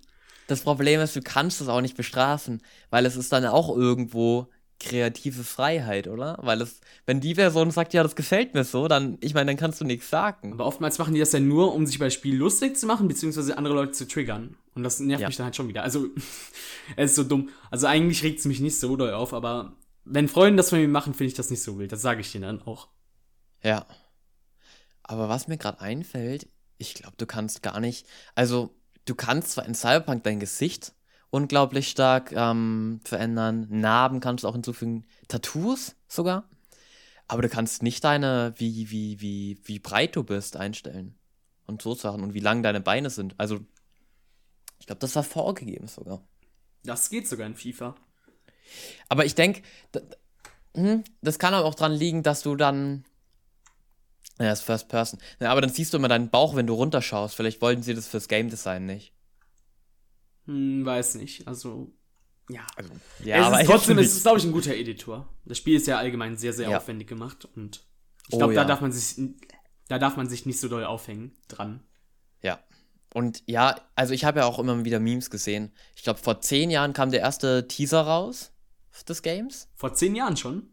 das 0.47 0.61
Problem 0.61 1.01
ist, 1.01 1.17
du 1.17 1.23
kannst 1.23 1.61
es 1.61 1.69
auch 1.69 1.81
nicht 1.81 1.97
bestrafen, 1.97 2.61
weil 2.91 3.07
es 3.07 3.17
ist 3.17 3.33
dann 3.33 3.45
auch 3.47 3.75
irgendwo 3.75 4.49
kreative 4.81 5.43
Freiheit, 5.43 6.07
oder? 6.07 6.39
Weil 6.41 6.61
es, 6.63 6.81
wenn 7.05 7.21
die 7.21 7.35
Person 7.35 7.71
sagt, 7.73 7.95
ja, 7.95 8.03
das 8.05 8.15
gefällt 8.15 8.55
mir 8.55 8.63
so, 8.63 8.87
dann, 8.87 9.19
ich 9.21 9.35
meine, 9.35 9.47
dann 9.51 9.57
kannst 9.57 9.81
du 9.81 9.85
nichts 9.85 10.09
sagen. 10.09 10.53
Aber 10.53 10.67
oftmals 10.67 10.99
machen 10.99 11.15
die 11.15 11.21
das 11.21 11.33
ja 11.33 11.41
nur, 11.41 11.75
um 11.75 11.85
sich 11.85 11.99
bei 11.99 12.11
Spiel 12.11 12.37
lustig 12.37 12.77
zu 12.77 12.87
machen, 12.87 13.09
beziehungsweise 13.09 13.59
andere 13.59 13.75
Leute 13.75 13.93
zu 13.93 14.07
triggern. 14.07 14.57
Und 14.75 14.85
das 14.85 15.01
nervt 15.01 15.21
Ja. 15.23 15.27
mich 15.29 15.37
dann 15.37 15.47
halt 15.47 15.57
schon 15.57 15.67
wieder. 15.69 15.83
Also, 15.83 16.07
es 16.97 17.11
ist 17.11 17.17
so 17.17 17.25
dumm. 17.25 17.49
Also 17.71 17.89
eigentlich 17.89 18.23
regt 18.23 18.39
es 18.39 18.45
mich 18.45 18.61
nicht 18.61 18.79
so 18.79 18.97
doll 18.97 19.13
auf, 19.13 19.35
aber 19.35 19.73
wenn 20.05 20.29
Freunde 20.29 20.59
das 20.59 20.71
von 20.71 20.79
mir 20.81 20.89
machen, 20.89 21.13
finde 21.13 21.29
ich 21.29 21.35
das 21.35 21.51
nicht 21.51 21.63
so 21.63 21.79
wild. 21.79 21.91
Das 21.91 22.01
sage 22.01 22.21
ich 22.21 22.31
denen 22.33 22.45
dann 22.45 22.63
auch. 22.63 22.87
Ja. 23.63 23.87
Aber 25.03 25.29
was 25.29 25.49
mir 25.49 25.57
gerade 25.57 25.81
einfällt, 25.81 26.49
ich 26.77 26.95
glaube, 26.95 27.17
du 27.17 27.27
kannst 27.27 27.63
gar 27.63 27.81
nicht, 27.81 28.07
also 28.35 28.75
du 29.05 29.15
kannst 29.15 29.53
zwar 29.53 29.67
in 29.67 29.75
Cyberpunk 29.75 30.23
dein 30.25 30.41
Gesicht 30.41 30.93
unglaublich 31.31 31.89
stark 31.89 32.33
ähm, 32.33 33.01
verändern, 33.05 33.67
Narben 33.71 34.21
kannst 34.21 34.45
du 34.45 34.49
auch 34.49 34.55
hinzufügen, 34.55 35.07
Tattoos 35.29 35.97
sogar, 36.07 36.49
aber 37.27 37.43
du 37.43 37.49
kannst 37.49 37.83
nicht 37.83 38.03
deine, 38.05 38.55
wie, 38.57 38.91
wie, 38.91 39.21
wie, 39.21 39.61
wie 39.65 39.79
breit 39.79 40.17
du 40.17 40.25
bist, 40.25 40.57
einstellen. 40.57 41.19
Und 41.67 41.83
so 41.83 41.95
Sachen 41.95 42.23
und 42.23 42.33
wie 42.33 42.41
lang 42.41 42.63
deine 42.63 42.81
Beine 42.81 43.11
sind. 43.11 43.35
Also, 43.37 43.61
ich 44.81 44.87
glaube, 44.87 45.01
das 45.01 45.15
war 45.15 45.23
vorgegeben 45.23 45.87
sogar. 45.87 46.27
Das 46.83 47.11
geht 47.11 47.29
sogar 47.29 47.47
in 47.47 47.55
FIFA. 47.55 47.95
Aber 49.11 49.27
ich 49.27 49.35
denke, 49.35 49.61
das 51.21 51.39
kann 51.39 51.53
aber 51.53 51.67
auch 51.67 51.75
dran 51.75 51.93
liegen, 51.93 52.23
dass 52.23 52.43
du 52.43 52.57
dann. 52.57 53.05
Ja, 54.39 54.53
ist 54.53 54.63
First 54.63 54.89
Person. 54.89 55.21
Ja, 55.41 55.51
aber 55.51 55.61
dann 55.61 55.71
siehst 55.71 55.93
du 55.93 55.97
immer 55.99 56.09
deinen 56.09 56.31
Bauch, 56.31 56.55
wenn 56.55 56.67
du 56.67 56.75
runterschaust. 56.75 57.35
Vielleicht 57.35 57.61
wollten 57.61 57.83
sie 57.83 57.95
das 57.95 58.07
fürs 58.07 58.29
Game 58.29 58.49
Design 58.51 58.87
nicht. 58.87 59.13
Hm, 60.47 60.85
weiß 60.85 61.17
nicht. 61.17 61.47
Also, 61.47 61.93
ja. 62.49 62.67
Also, 62.77 62.93
es 63.21 63.35
aber 63.37 63.61
ist 63.61 63.67
trotzdem, 63.67 63.97
schon 63.97 64.05
es 64.05 64.15
ist, 64.17 64.23
glaube 64.23 64.39
ich, 64.39 64.45
ein 64.45 64.53
guter 64.53 64.75
Editor. 64.75 65.29
Das 65.45 65.59
Spiel 65.59 65.77
ist 65.77 65.87
ja 65.87 65.99
allgemein 65.99 66.37
sehr, 66.37 66.53
sehr 66.53 66.71
Ja. 66.71 66.79
aufwendig 66.79 67.09
gemacht 67.09 67.49
und 67.57 67.85
ich 68.29 68.35
Oh 68.35 68.39
glaube, 68.39 68.55
da 68.55 68.63
ja. 68.63 68.67
darf 68.67 68.81
man 68.81 68.93
sich, 68.93 69.17
da 69.89 69.99
darf 69.99 70.17
man 70.17 70.29
sich 70.29 70.47
nicht 70.47 70.61
so 70.61 70.69
doll 70.69 70.85
aufhängen 70.85 71.33
dran. 71.49 71.83
Ja. 72.43 72.61
Und 73.15 73.43
ja, 73.47 73.75
also 73.95 74.13
ich 74.13 74.25
habe 74.25 74.41
ja 74.41 74.47
auch 74.47 74.59
immer 74.59 74.85
wieder 74.85 75.01
Memes 75.01 75.31
gesehen. 75.31 75.73
Ich 75.97 76.03
glaube, 76.03 76.21
vor 76.21 76.41
zehn 76.41 76.71
Jahren 76.71 76.93
kam 76.93 77.11
der 77.11 77.21
erste 77.21 77.67
Teaser 77.67 78.03
raus 78.03 78.53
des 79.09 79.23
Games. 79.23 79.69
Vor 79.75 79.95
zehn 79.95 80.15
Jahren 80.15 80.37
schon. 80.37 80.69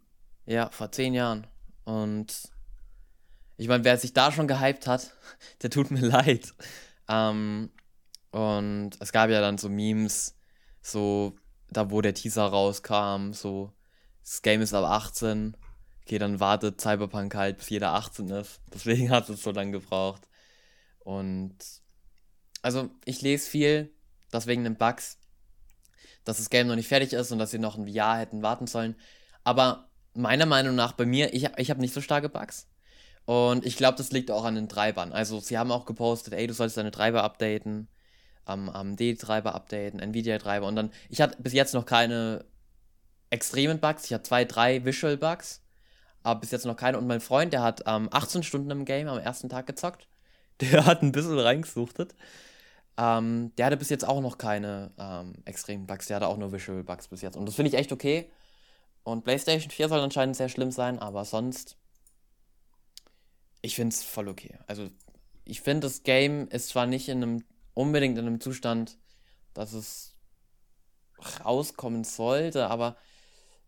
Ja, 0.46 0.70
vor 0.70 0.92
zehn 0.92 1.14
Jahren. 1.14 1.48
Und 1.86 2.52
ich 3.58 3.68
meine, 3.68 3.84
wer 3.84 3.98
sich 3.98 4.14
da 4.14 4.32
schon 4.32 4.48
gehypt 4.48 4.88
hat, 4.88 5.12
der 5.62 5.70
tut 5.70 5.92
mir 5.92 6.06
leid. 6.06 6.54
Ähm, 7.08 7.72
und 8.32 8.92
es 9.00 9.12
gab 9.12 9.30
ja 9.30 9.42
dann 9.42 9.58
so 9.58 9.70
Memes, 9.70 10.36
so 10.82 11.36
da 11.70 11.90
wo 11.92 12.02
der 12.02 12.14
Teaser 12.14 12.46
rauskam, 12.46 13.32
so 13.34 13.72
das 14.22 14.42
Game 14.42 14.62
ist 14.62 14.74
ab 14.74 14.86
18. 14.86 15.56
Okay, 16.02 16.18
dann 16.20 16.40
wartet 16.40 16.82
Cyberpunk 16.82 17.34
halt, 17.36 17.58
bis 17.58 17.70
jeder 17.70 17.94
18 17.94 18.30
ist. 18.30 18.60
Deswegen 18.74 19.10
hat 19.12 19.30
es 19.30 19.44
so 19.44 19.52
lange 19.52 19.72
gebraucht. 19.72 20.28
Und 21.00 21.56
also 22.62 22.90
ich 23.06 23.22
lese 23.22 23.50
viel, 23.50 23.94
dass 24.32 24.48
wegen 24.48 24.64
den 24.64 24.76
Bugs, 24.76 25.20
dass 26.24 26.38
das 26.38 26.50
Game 26.50 26.68
noch 26.68 26.76
nicht 26.76 26.88
fertig 26.88 27.14
ist 27.14 27.32
und 27.32 27.40
dass 27.40 27.52
sie 27.52 27.60
noch 27.60 27.78
ein 27.78 27.88
Jahr 27.88 28.18
hätten 28.18 28.42
warten 28.42 28.68
sollen. 28.68 28.96
Aber 29.44 29.90
meiner 30.14 30.48
Meinung 30.48 30.76
nach 30.76 30.94
bei 30.94 31.06
mir, 31.06 31.34
ich, 31.34 31.48
ich 31.58 31.70
habe 31.70 31.82
nicht 31.82 31.94
so 31.94 32.02
starke 32.02 32.30
Bugs. 32.30 32.68
Und 33.26 33.66
ich 33.66 33.78
glaube, 33.78 33.98
das 33.98 34.12
liegt 34.12 34.30
auch 34.32 34.46
an 34.46 34.56
den 34.56 34.70
Treibern. 34.70 35.12
Also 35.12 35.40
sie 35.40 35.58
haben 35.58 35.72
auch 35.72 35.86
gepostet, 35.86 36.34
ey, 36.34 36.48
du 36.48 36.54
sollst 36.54 36.78
deine 36.78 36.92
Treiber 36.92 37.24
updaten, 37.24 37.88
am 38.46 38.70
AMD-Treiber 38.70 39.56
updaten, 39.56 40.00
Nvidia-Treiber. 40.00 40.68
Und 40.68 40.76
dann, 40.76 40.92
ich 41.10 41.22
hatte 41.22 41.42
bis 41.42 41.54
jetzt 41.54 41.74
noch 41.74 41.86
keine 41.86 42.46
extremen 43.32 43.80
Bugs. 43.80 44.06
Ich 44.06 44.14
hatte 44.14 44.24
zwei, 44.24 44.46
drei 44.46 44.86
Visual-Bugs, 44.86 45.62
aber 46.24 46.40
bis 46.40 46.52
jetzt 46.52 46.66
noch 46.66 46.78
keine. 46.78 46.98
Und 47.00 47.08
mein 47.08 47.22
Freund, 47.22 47.54
der 47.54 47.64
hat 47.64 47.84
ähm, 47.88 48.10
18 48.12 48.44
Stunden 48.44 48.70
im 48.72 48.86
Game 48.86 49.08
am 49.08 49.18
ersten 49.18 49.50
Tag 49.50 49.68
gezockt. 49.68 50.08
Der 50.62 50.86
hat 50.86 51.02
ein 51.02 51.12
bisschen 51.12 51.38
reingesuchtet. 51.38 52.16
Ähm, 52.98 53.52
der 53.58 53.66
hatte 53.66 53.76
bis 53.76 53.90
jetzt 53.90 54.08
auch 54.08 54.22
noch 54.22 54.38
keine 54.38 54.92
ähm, 54.98 55.34
extremen 55.44 55.86
Bugs. 55.86 56.08
Der 56.08 56.16
hatte 56.16 56.28
auch 56.28 56.38
nur 56.38 56.54
Visual 56.54 56.82
Bugs 56.82 57.10
bis 57.10 57.22
jetzt. 57.22 57.36
Und 57.36 57.46
das 57.46 57.56
finde 57.56 57.68
ich 57.70 57.76
echt 57.76 57.92
okay. 57.92 58.32
Und 59.04 59.26
PlayStation 59.26 59.70
4 59.70 59.90
soll 59.90 60.00
anscheinend 60.00 60.38
sehr 60.38 60.48
schlimm 60.48 60.72
sein, 60.72 61.00
aber 61.00 61.26
sonst. 61.26 61.78
Ich 63.66 63.76
finde 63.76 63.94
es 63.94 64.04
voll 64.04 64.28
okay. 64.28 64.58
Also, 64.68 64.90
ich 65.44 65.62
finde, 65.62 65.88
das 65.88 66.04
Game 66.04 66.48
ist 66.50 66.70
zwar 66.70 66.86
nicht 66.86 67.10
in 67.10 67.24
einem, 67.24 67.44
unbedingt 67.74 68.18
in 68.18 68.28
einem 68.28 68.40
Zustand, 68.40 68.98
dass 69.54 69.74
es 69.74 70.16
rauskommen 71.44 72.04
sollte, 72.04 72.68
aber 72.68 72.98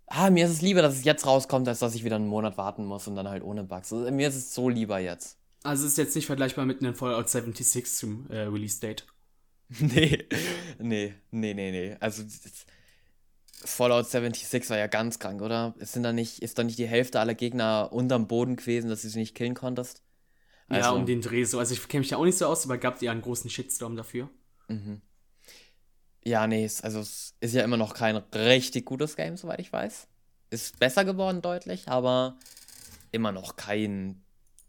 ah, 0.06 0.30
mir 0.30 0.46
ist 0.46 0.52
es 0.52 0.62
lieber, 0.62 0.82
dass 0.82 0.96
es 0.96 1.04
jetzt 1.04 1.26
rauskommt, 1.26 1.68
als 1.68 1.80
dass 1.80 1.96
ich 1.96 2.04
wieder 2.04 2.18
einen 2.18 2.28
Monat 2.28 2.58
warten 2.58 2.86
muss 2.86 3.08
und 3.08 3.16
dann 3.16 3.28
halt 3.28 3.44
ohne 3.44 3.64
Bugs. 3.64 3.92
Also, 3.92 4.12
mir 4.12 4.28
ist 4.28 4.36
es 4.36 4.54
so 4.54 4.70
lieber 4.70 5.00
jetzt. 5.00 5.38
Also 5.64 5.86
es 5.86 5.94
ist 5.94 5.98
jetzt 5.98 6.16
nicht 6.16 6.28
vergleichbar 6.28 6.66
mit 6.66 6.82
einem 6.82 6.96
Fallout 6.96 7.30
76 7.30 7.86
zum 7.86 8.30
äh, 8.30 8.42
Release-Date. 8.42 9.06
Nee, 9.80 10.26
nee, 10.80 11.14
nee, 11.32 11.54
nee, 11.54 11.72
nee. 11.72 11.98
Also 12.00 12.24
Fallout 13.66 14.08
76 14.08 14.70
war 14.70 14.78
ja 14.78 14.88
ganz 14.88 15.20
krank, 15.20 15.42
oder? 15.42 15.74
Es 15.80 15.92
sind 15.94 16.04
da 16.04 16.14
nicht, 16.14 16.40
ist 16.40 16.58
da 16.60 16.64
nicht 16.64 16.78
die 16.78 16.88
Hälfte 16.88 17.20
aller 17.20 17.34
Gegner 17.34 17.90
unterm 17.92 18.28
Boden 18.28 18.56
gewesen, 18.56 18.90
dass 18.90 19.02
du 19.02 19.10
sie 19.10 19.20
nicht 19.20 19.36
killen 19.36 19.56
konntest? 19.56 20.04
ja, 20.70 20.78
Also- 20.78 20.96
um 20.96 21.06
den 21.06 21.22
Dreh 21.22 21.44
so. 21.44 21.60
Also 21.60 21.74
ich 21.74 21.88
kenne 21.88 22.02
mich 22.02 22.12
ja 22.12 22.18
auch 22.18 22.26
nicht 22.26 22.38
so 22.38 22.46
aus, 22.46 22.66
aber 22.66 22.78
gab 22.78 23.02
ja 23.02 23.12
einen 23.12 23.22
großen 23.22 23.50
Shitstorm 23.50 23.96
dafür. 23.96 24.30
Ja, 26.24 26.46
nee, 26.46 26.66
es, 26.66 26.82
also 26.82 27.00
es 27.00 27.36
ist 27.40 27.54
ja 27.56 27.64
immer 27.64 27.78
noch 27.78 27.94
kein 27.94 28.18
richtig 28.18 28.86
gutes 28.86 29.16
Game, 29.16 29.38
soweit 29.38 29.60
ich 29.60 29.72
weiß. 29.72 30.08
Ist 30.50 30.78
besser 30.80 31.06
geworden 31.06 31.42
deutlich, 31.42 31.88
aber 31.88 32.38
immer 33.12 33.32
noch 33.32 33.56
kein 33.56 34.24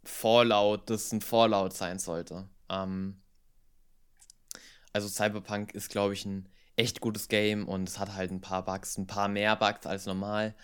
Fallout, 0.04 0.88
das 0.88 1.12
ein 1.12 1.20
Fallout 1.20 1.72
sein 1.74 1.98
sollte. 1.98 2.48
Ähm, 2.68 3.20
also 4.92 5.08
Cyberpunk 5.08 5.74
ist, 5.74 5.90
glaube 5.90 6.14
ich, 6.14 6.24
ein 6.24 6.48
echt 6.78 7.00
gutes 7.00 7.28
Game 7.28 7.66
und 7.66 7.88
es 7.88 7.98
hat 7.98 8.14
halt 8.14 8.30
ein 8.30 8.40
paar 8.40 8.64
Bugs, 8.64 8.96
ein 8.96 9.06
paar 9.06 9.28
mehr 9.28 9.56
Bugs 9.56 9.86
als 9.86 10.06
normal. 10.06 10.54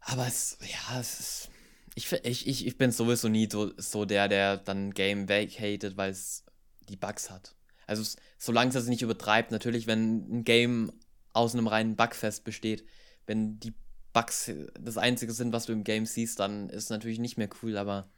Aber 0.00 0.26
es, 0.26 0.58
ja, 0.60 1.00
es 1.00 1.20
ist. 1.20 1.48
Ich, 1.94 2.10
ich, 2.12 2.66
ich, 2.66 2.78
bin 2.78 2.90
sowieso 2.90 3.28
nie 3.28 3.48
so, 3.50 3.72
so 3.76 4.06
der, 4.06 4.26
der 4.28 4.56
dann 4.56 4.92
Game 4.92 5.28
vacated, 5.28 5.96
weil 5.96 6.10
es 6.10 6.44
die 6.88 6.96
Bugs 6.96 7.30
hat. 7.30 7.54
Also 7.86 8.00
es, 8.00 8.16
solange 8.38 8.74
es 8.74 8.86
nicht 8.86 9.02
übertreibt, 9.02 9.50
natürlich, 9.50 9.86
wenn 9.86 10.38
ein 10.38 10.44
Game 10.44 10.92
aus 11.34 11.52
einem 11.52 11.66
reinen 11.66 11.96
Bugfest 11.96 12.44
besteht, 12.44 12.84
wenn 13.26 13.58
die 13.60 13.74
Bugs 14.14 14.50
das 14.80 14.96
Einzige 14.96 15.32
sind, 15.32 15.52
was 15.52 15.66
du 15.66 15.72
im 15.72 15.84
Game 15.84 16.06
siehst, 16.06 16.40
dann 16.40 16.70
ist 16.70 16.84
es 16.84 16.90
natürlich 16.90 17.18
nicht 17.18 17.36
mehr 17.36 17.50
cool, 17.62 17.76
aber 17.76 18.10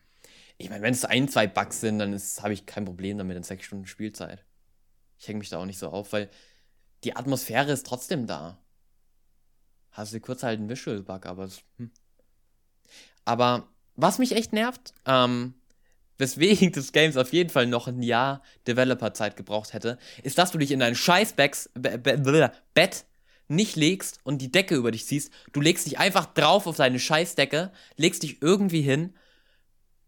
ich 0.57 0.71
meine, 0.71 0.83
wenn 0.83 0.95
es 0.95 1.05
ein, 1.05 1.29
zwei 1.29 1.49
Bugs 1.49 1.81
sind, 1.81 1.99
dann 1.99 2.13
habe 2.15 2.53
ich 2.53 2.67
kein 2.67 2.85
Problem 2.85 3.19
damit 3.19 3.37
in 3.37 3.43
sechs 3.43 3.67
Stunden 3.67 3.87
Spielzeit. 3.87 4.45
Ich 5.19 5.27
hänge 5.27 5.41
mich 5.41 5.49
da 5.49 5.59
auch 5.59 5.67
nicht 5.67 5.79
so 5.79 5.89
auf, 5.89 6.13
weil 6.13 6.31
die 7.05 7.17
Atmosphäre 7.17 7.73
ist 7.73 7.87
trotzdem 7.87 8.27
da. 8.27 8.59
Hast 9.91 10.13
du 10.13 10.21
kurz 10.21 10.43
halt 10.43 10.59
einen 10.59 10.69
Visual-Bug, 10.69 11.27
aber 11.27 11.45
es, 11.45 11.63
hm. 11.79 11.91
Aber 13.25 13.69
was 13.97 14.19
mich 14.19 14.33
echt 14.33 14.53
nervt, 14.53 14.93
ähm, 15.07 15.55
weswegen 16.19 16.73
des 16.73 16.93
Games 16.93 17.17
auf 17.17 17.33
jeden 17.33 17.51
Fall 17.51 17.67
noch 17.67 17.87
ein 17.87 18.03
Jahr 18.03 18.43
Developer-Zeit 18.67 19.37
gebraucht 19.37 19.73
hätte, 19.73 19.99
ist, 20.23 20.39
dass 20.39 20.51
du 20.51 20.59
dich 20.59 20.73
in 20.73 20.81
dein 20.81 20.95
scheiß 20.95 21.35
Bett 21.35 23.07
nicht 23.47 23.77
legst 23.77 24.19
und 24.25 24.39
die 24.39 24.51
Decke 24.51 24.75
über 24.75 24.91
dich 24.91 25.07
ziehst. 25.07 25.33
Du 25.53 25.61
legst 25.61 25.87
dich 25.87 25.99
einfach 25.99 26.27
drauf 26.27 26.67
auf 26.67 26.77
deine 26.77 26.99
Scheißdecke, 26.99 27.71
legst 27.97 28.23
dich 28.23 28.43
irgendwie 28.43 28.83
hin. 28.83 29.15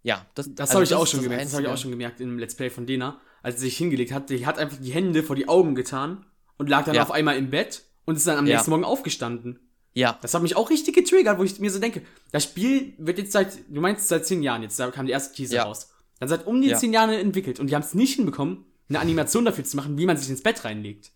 Ja, 0.03 0.27
das, 0.35 0.53
Das 0.55 0.71
also 0.71 0.75
habe 0.75 0.85
ich 0.85 0.91
das 0.91 0.99
auch 0.99 1.07
schon 1.07 1.21
das 1.21 1.25
gemerkt. 1.25 1.45
Das 1.45 1.53
habe 1.53 1.63
ich 1.63 1.69
auch 1.69 1.73
Einzige. 1.73 1.83
schon 1.83 1.91
gemerkt 1.93 2.21
im 2.21 2.39
Let's 2.39 2.55
Play 2.55 2.71
von 2.71 2.87
Dena, 2.87 3.21
als 3.43 3.57
sie 3.61 3.67
sich 3.67 3.77
hingelegt 3.77 4.13
hat. 4.13 4.31
Die 4.31 4.47
hat 4.47 4.59
einfach 4.59 4.79
die 4.79 4.93
Hände 4.93 5.23
vor 5.23 5.37
die 5.37 5.49
Augen 5.49 5.75
getan 5.75 6.25
und 6.59 6.69
lag 6.69 6.85
dann 6.85 6.95
Ja. 6.95 7.03
auf 7.03 7.11
einmal 7.11 7.37
im 7.37 7.51
Bett 7.51 7.83
und 8.05 8.17
ist 8.17 8.27
dann 8.27 8.39
am 8.39 8.47
Ja. 8.47 8.55
nächsten 8.55 8.71
Morgen 8.71 8.85
aufgestanden. 8.85 9.61
Ja, 9.95 10.19
Das 10.21 10.35
hat 10.35 10.43
mich 10.43 10.57
auch 10.57 10.69
richtig 10.69 10.95
getriggert, 10.95 11.39
wo 11.39 11.43
ich 11.45 11.59
mir 11.59 11.71
so 11.71 11.79
denke, 11.79 12.03
das 12.31 12.45
Spiel 12.45 12.93
wird 12.99 13.17
jetzt 13.19 13.33
seit, 13.33 13.57
du 13.69 13.81
meinst 13.81 14.09
seit 14.09 14.27
zehn 14.27 14.43
Jahren 14.43 14.63
jetzt, 14.63 14.79
da 14.79 14.91
kam 14.91 15.07
die 15.07 15.13
erste 15.13 15.35
Teaser 15.35 15.57
Ja. 15.57 15.63
raus. 15.65 15.89
Dann 16.21 16.29
seit 16.29 16.47
um 16.47 16.61
die 16.61 16.73
zehn 16.75 16.93
Jahren 16.93 17.11
entwickelt 17.11 17.59
und 17.61 17.69
die 17.71 17.75
haben 17.75 17.83
es 17.83 17.95
nicht 17.95 18.15
hinbekommen, 18.17 18.65
eine 18.89 19.01
Animation 19.01 19.45
dafür 19.47 19.65
zu 19.65 19.77
machen, 19.77 19.97
wie 19.99 20.05
man 20.07 20.17
sich 20.19 20.29
ins 20.29 20.43
Bett 20.43 20.65
reinlegt. 20.65 21.13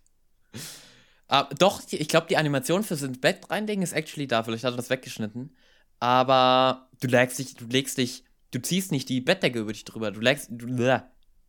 Ah, 1.29 1.49
doch, 1.59 1.83
ich 1.91 2.09
glaube, 2.09 2.27
die 2.29 2.37
Animation 2.37 2.83
fürs 2.83 3.03
ins 3.03 3.21
Bett 3.21 3.49
reinlegen 3.51 3.83
ist 3.83 3.93
actually 3.93 4.27
da. 4.27 4.43
Vielleicht 4.43 4.65
hat 4.65 4.73
er 4.75 4.77
das 4.79 4.91
weggeschnitten. 4.91 5.55
Aber 6.01 6.89
du 7.01 7.07
legst 7.09 7.39
dich, 7.39 7.55
du 7.55 7.67
legst 7.67 7.99
dich, 7.99 8.25
du 8.51 8.61
ziehst 8.61 8.91
nicht 8.91 9.09
die 9.09 9.21
Bettdecke 9.21 9.61
über 9.61 9.73
dich 9.73 9.85
drüber. 9.85 10.11
Du 10.11 10.21
legst, 10.21 10.49
du, 10.51 10.67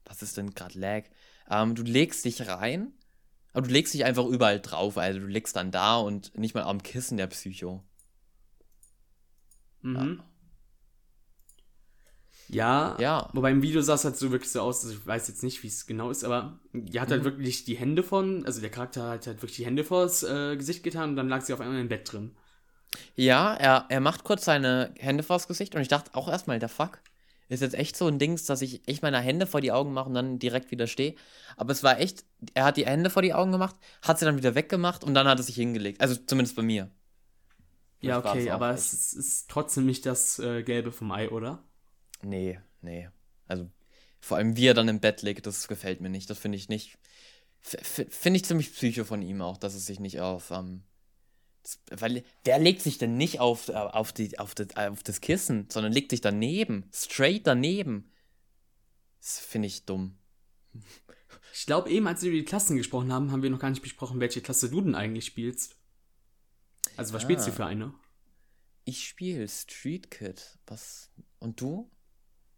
was 0.06 0.22
ist 0.22 0.38
denn 0.38 0.52
gerade 0.54 0.78
lag? 0.78 1.04
Ähm, 1.50 1.74
du 1.74 1.82
legst 1.82 2.26
dich 2.26 2.48
rein, 2.48 2.94
aber 3.54 3.68
du 3.68 3.74
legst 3.74 3.94
dich 3.94 4.06
einfach 4.06 4.26
überall 4.26 4.60
drauf. 4.60 4.98
Also 4.98 5.20
du 5.20 5.28
legst 5.28 5.56
dann 5.56 5.72
da 5.72 5.98
und 5.98 6.38
nicht 6.38 6.56
mal 6.56 6.64
am 6.64 6.84
Kissen 6.84 7.18
der 7.18 7.28
Psycho. 7.28 7.84
Mhm. 9.82 10.22
Ja. 12.48 12.98
Ja. 13.00 13.30
Wobei 13.34 13.52
im 13.52 13.62
Video 13.62 13.82
sah 13.82 13.94
es 13.94 14.04
halt 14.04 14.18
so 14.18 14.32
wirklich 14.32 14.52
so 14.52 14.62
aus, 14.62 14.84
also 14.84 14.96
ich 14.98 15.06
weiß 15.08 15.28
jetzt 15.30 15.42
nicht, 15.44 15.64
wie 15.64 15.68
es 15.68 15.86
genau 15.86 16.10
ist, 16.12 16.24
aber 16.26 16.60
die 16.74 17.00
hat 17.00 17.08
Mhm. 17.10 17.14
halt 17.14 17.24
wirklich 17.24 17.64
die 17.64 17.78
Hände 17.78 18.04
von, 18.04 18.46
also 18.46 18.60
der 18.60 18.70
Charakter 18.70 19.10
hat 19.12 19.28
halt 19.28 19.38
wirklich 19.42 19.56
die 19.58 19.66
Hände 19.66 19.84
vors 19.86 20.24
äh, 20.24 20.58
Gesicht 20.58 20.84
getan 20.84 21.12
und 21.12 21.16
dann 21.16 21.30
lag 21.30 21.42
sie 21.42 21.54
auf 21.54 21.62
einmal 21.62 21.80
im 21.80 21.88
Bett 21.88 22.12
drin. 22.12 22.36
Ja, 23.16 23.54
er, 23.54 23.86
er 23.88 24.02
macht 24.02 24.26
kurz 24.26 24.44
seine 24.44 24.94
Hände 25.00 25.24
vors 25.24 25.48
Gesicht 25.48 25.76
und 25.76 25.82
ich 25.82 25.88
dachte 25.88 26.14
auch 26.14 26.28
erstmal, 26.28 26.60
der 26.60 26.68
Fuck. 26.68 27.00
Ist 27.52 27.62
jetzt 27.62 27.76
echt 27.76 27.98
so 27.98 28.08
ein 28.08 28.18
Dings, 28.18 28.46
dass 28.46 28.62
ich 28.62 28.88
echt 28.88 29.02
meine 29.04 29.20
Hände 29.20 29.46
vor 29.46 29.60
die 29.62 29.72
Augen 29.74 29.92
mache 29.94 30.08
und 30.08 30.16
dann 30.16 30.40
direkt 30.40 30.72
wieder 30.72 30.88
stehe. 30.88 31.16
Aber 31.58 31.72
es 31.74 31.84
war 31.84 32.00
echt, 32.00 32.24
er 32.54 32.64
hat 32.66 32.78
die 32.78 32.86
Hände 32.86 33.10
vor 33.10 33.22
die 33.22 33.34
Augen 33.34 33.52
gemacht, 33.52 33.76
hat 34.02 34.20
sie 34.20 34.26
dann 34.26 34.38
wieder 34.38 34.56
weggemacht 34.56 35.04
und 35.04 35.14
dann 35.14 35.28
hat 35.28 35.38
er 35.40 35.44
sich 35.44 35.56
hingelegt. 35.56 36.00
Also 36.00 36.16
zumindest 36.16 36.56
bei 36.56 36.62
mir. 36.62 36.90
Ja, 38.00 38.22
Vielleicht 38.22 38.36
okay, 38.36 38.48
es 38.48 38.54
aber 38.54 38.70
echt- 38.72 38.80
es 38.80 39.14
ist, 39.14 39.50
trotzdem 39.50 39.86
nicht 39.86 40.06
das 40.06 40.40
äh, 40.40 40.64
Gelbe 40.64 40.92
vom 40.92 41.12
Ei, 41.12 41.30
oder? 41.30 41.64
Nee, 42.24 42.60
nee. 42.82 43.10
Also 43.48 43.70
vor 44.22 44.38
allem 44.38 44.56
wie 44.56 44.68
er 44.68 44.74
dann 44.74 44.88
im 44.88 45.00
Bett 45.02 45.22
liegt, 45.22 45.46
das 45.46 45.68
gefällt 45.68 46.00
mir 46.02 46.10
nicht. 46.10 46.30
Das 46.30 46.40
finde 46.40 46.58
ich 46.58 46.70
nicht. 46.70 46.98
Finde 47.60 48.38
ich 48.38 48.46
ziemlich 48.46 48.74
psycho 48.74 49.04
von 49.04 49.22
ihm 49.22 49.42
auch, 49.42 49.58
dass 49.58 49.76
es 49.76 49.86
sich 49.86 50.00
nicht 50.00 50.20
auf. 50.22 50.52
Ähm, 50.52 50.84
weil 51.92 52.24
wer 52.44 52.60
legt 52.60 52.82
sich 52.82 52.98
denn 52.98 53.18
nicht 53.18 53.40
auf, 53.40 53.70
äh, 53.70 53.74
auf, 53.74 54.14
die, 54.14 54.38
auf, 54.40 54.56
das, 54.56 54.76
auf 54.76 55.04
das 55.04 55.22
Kissen, 55.22 55.68
sondern 55.70 55.92
legt 55.94 56.12
sich 56.12 56.22
daneben. 56.22 56.86
Straight 56.94 57.46
daneben. 57.46 58.12
Das 59.20 59.40
finde 59.40 59.68
ich 59.68 59.86
dumm. 59.86 60.18
Ich 61.54 61.66
glaube, 61.66 61.90
eben 61.90 62.08
als 62.08 62.22
wir 62.24 62.30
über 62.30 62.40
die 62.40 62.46
Klassen 62.46 62.78
gesprochen 62.78 63.12
haben, 63.12 63.32
haben 63.32 63.44
wir 63.44 63.50
noch 63.50 63.60
gar 63.60 63.70
nicht 63.70 63.82
besprochen, 63.84 64.20
welche 64.20 64.42
Klasse 64.42 64.70
du 64.70 64.82
denn 64.82 64.96
eigentlich 64.96 65.26
spielst. 65.26 65.76
Also, 66.98 67.14
was 67.14 67.22
spielst 67.22 67.46
du 67.48 67.52
Ah. 67.52 67.56
für 67.56 67.66
eine? 67.66 67.94
Ich 68.86 69.08
spiele 69.08 69.48
Street 69.48 70.10
Kid. 70.10 70.58
Was? 70.68 71.12
Und 71.40 71.62
du? 71.62 71.92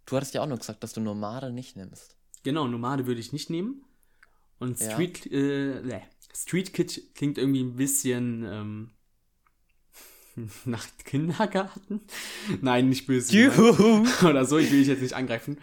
Du 0.06 0.16
hattest 0.16 0.34
ja 0.34 0.42
auch 0.42 0.48
nur 0.48 0.58
gesagt, 0.58 0.84
dass 0.84 0.94
du 0.94 1.02
Nomade 1.02 1.52
nicht 1.52 1.76
nimmst. 1.76 2.18
Genau, 2.44 2.68
Nomade 2.68 3.06
würde 3.08 3.20
ich 3.20 3.34
nicht 3.34 3.50
nehmen. 3.50 3.84
Und 4.60 4.80
Ja. 4.80 4.92
Street, 4.92 5.26
äh, 5.32 5.82
nee. 5.82 6.02
Street 6.36 6.74
Kid 6.74 7.16
klingt 7.16 7.38
irgendwie 7.38 7.64
ein 7.64 7.76
bisschen 7.76 8.44
ähm, 8.44 8.90
nach 10.66 10.86
Kindergarten. 11.06 12.02
Nein, 12.62 12.90
nicht 12.90 13.06
böse. 13.06 13.52
Oder 14.24 14.46
so, 14.46 14.58
ich 14.58 14.72
will 14.72 14.80
dich 14.80 14.88
jetzt 14.88 15.02
nicht 15.02 15.14
angreifen. 15.14 15.58